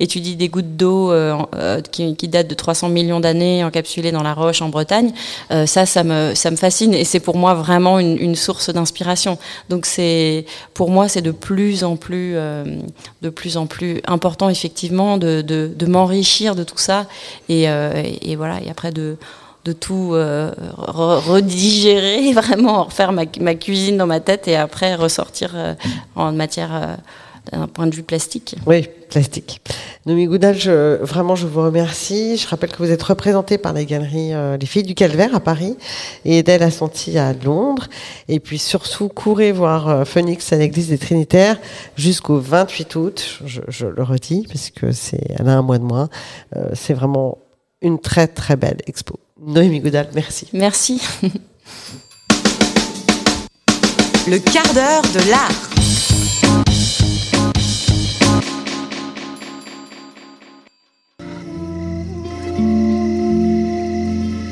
étudie 0.00 0.36
des 0.36 0.48
gouttes 0.48 0.76
d'eau 0.76 1.12
qui, 1.92 2.28
datent 2.28 2.48
de 2.48 2.54
300 2.54 2.88
millions 2.88 3.20
d'années 3.20 3.62
encapsulées 3.64 4.12
dans 4.12 4.22
la 4.22 4.32
roche 4.32 4.62
en 4.62 4.70
Bretagne, 4.70 5.12
ça, 5.66 5.84
ça 5.84 6.04
me, 6.04 6.32
fascine 6.56 6.94
et 6.94 7.04
c'est 7.04 7.20
pour 7.20 7.36
moi 7.36 7.52
vraiment 7.52 7.98
une, 7.98 8.34
source 8.34 8.70
d'inspiration. 8.70 9.36
Donc 9.68 9.84
c'est, 9.84 10.46
pour 10.72 10.90
moi, 10.90 11.08
c'est 11.08 11.20
de 11.20 11.32
plus 11.32 11.84
en 11.84 11.96
plus, 11.96 12.34
de 12.34 13.30
plus 13.30 13.58
en 13.58 13.66
plus 13.66 14.00
important 14.06 14.48
effectivement 14.48 15.18
de, 15.18 15.42
de, 15.42 15.86
m'enrichir 15.86 16.54
de 16.54 16.64
tout 16.64 16.78
ça 16.78 17.06
et, 17.50 17.64
et 17.64 18.36
voilà 18.36 18.62
et 18.62 18.70
après 18.70 18.92
de 18.92 19.18
de 19.64 19.72
tout 19.72 20.10
euh, 20.12 20.50
redigérer, 20.76 22.32
vraiment 22.34 22.84
refaire 22.84 23.12
ma, 23.12 23.24
ma, 23.40 23.54
cuisine 23.54 23.96
dans 23.96 24.06
ma 24.06 24.20
tête 24.20 24.48
et 24.48 24.56
après 24.56 24.94
ressortir 24.94 25.52
euh, 25.54 25.74
en 26.16 26.32
matière 26.32 26.70
euh, 26.74 26.96
d'un 27.52 27.66
point 27.66 27.86
de 27.86 27.94
vue 27.94 28.02
plastique. 28.02 28.56
Oui, 28.66 28.88
plastique. 29.10 29.60
Nomi 30.06 30.26
Goudal, 30.26 30.56
vraiment, 31.00 31.34
je 31.34 31.48
vous 31.48 31.60
remercie. 31.60 32.36
Je 32.36 32.46
rappelle 32.46 32.70
que 32.70 32.78
vous 32.78 32.92
êtes 32.92 33.02
représentée 33.02 33.58
par 33.58 33.72
les 33.72 33.84
galeries 33.84 34.30
Les 34.60 34.66
Filles 34.66 34.84
du 34.84 34.94
Calvaire 34.94 35.34
à 35.34 35.40
Paris 35.40 35.76
et 36.24 36.44
d'elle 36.44 36.62
Assentie 36.62 37.18
à 37.18 37.32
Londres. 37.32 37.88
Et 38.28 38.38
puis 38.38 38.58
surtout, 38.58 39.08
courez 39.08 39.50
voir 39.50 40.06
Phoenix 40.06 40.52
à 40.52 40.56
l'église 40.56 40.88
des 40.88 40.98
Trinitaires 40.98 41.58
jusqu'au 41.96 42.38
28 42.38 42.94
août. 42.94 43.40
Je, 43.44 43.60
je, 43.66 43.86
le 43.88 44.02
redis 44.04 44.46
parce 44.46 44.70
que 44.70 44.92
c'est 44.92 45.20
elle 45.36 45.48
a 45.48 45.58
un 45.58 45.62
mois 45.62 45.78
de 45.78 45.84
moins. 45.84 46.08
c'est 46.74 46.94
vraiment 46.94 47.38
une 47.80 47.98
très 47.98 48.28
très 48.28 48.54
belle 48.54 48.78
expo. 48.86 49.18
Noémie 49.44 49.80
Goudal, 49.80 50.08
merci. 50.14 50.46
Merci. 50.52 51.00
Le 54.28 54.38
quart 54.38 54.72
d'heure 54.72 55.02
de 55.02 55.30
l'art. 55.30 55.50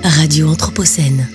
Radio 0.03 0.49
Anthropocène. 0.49 1.29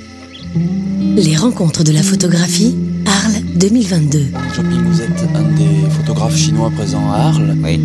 Les 1.15 1.37
rencontres 1.37 1.85
de 1.85 1.93
la 1.93 2.03
photographie, 2.03 2.75
Arles 3.05 3.41
2022. 3.55 4.31
Shopping, 4.53 4.83
vous 4.83 5.01
êtes 5.01 5.23
un 5.33 5.43
des 5.53 5.89
photographes 5.91 6.35
chinois 6.35 6.71
présents 6.71 7.09
à 7.09 7.27
Arles. 7.27 7.55
Oui. 7.63 7.79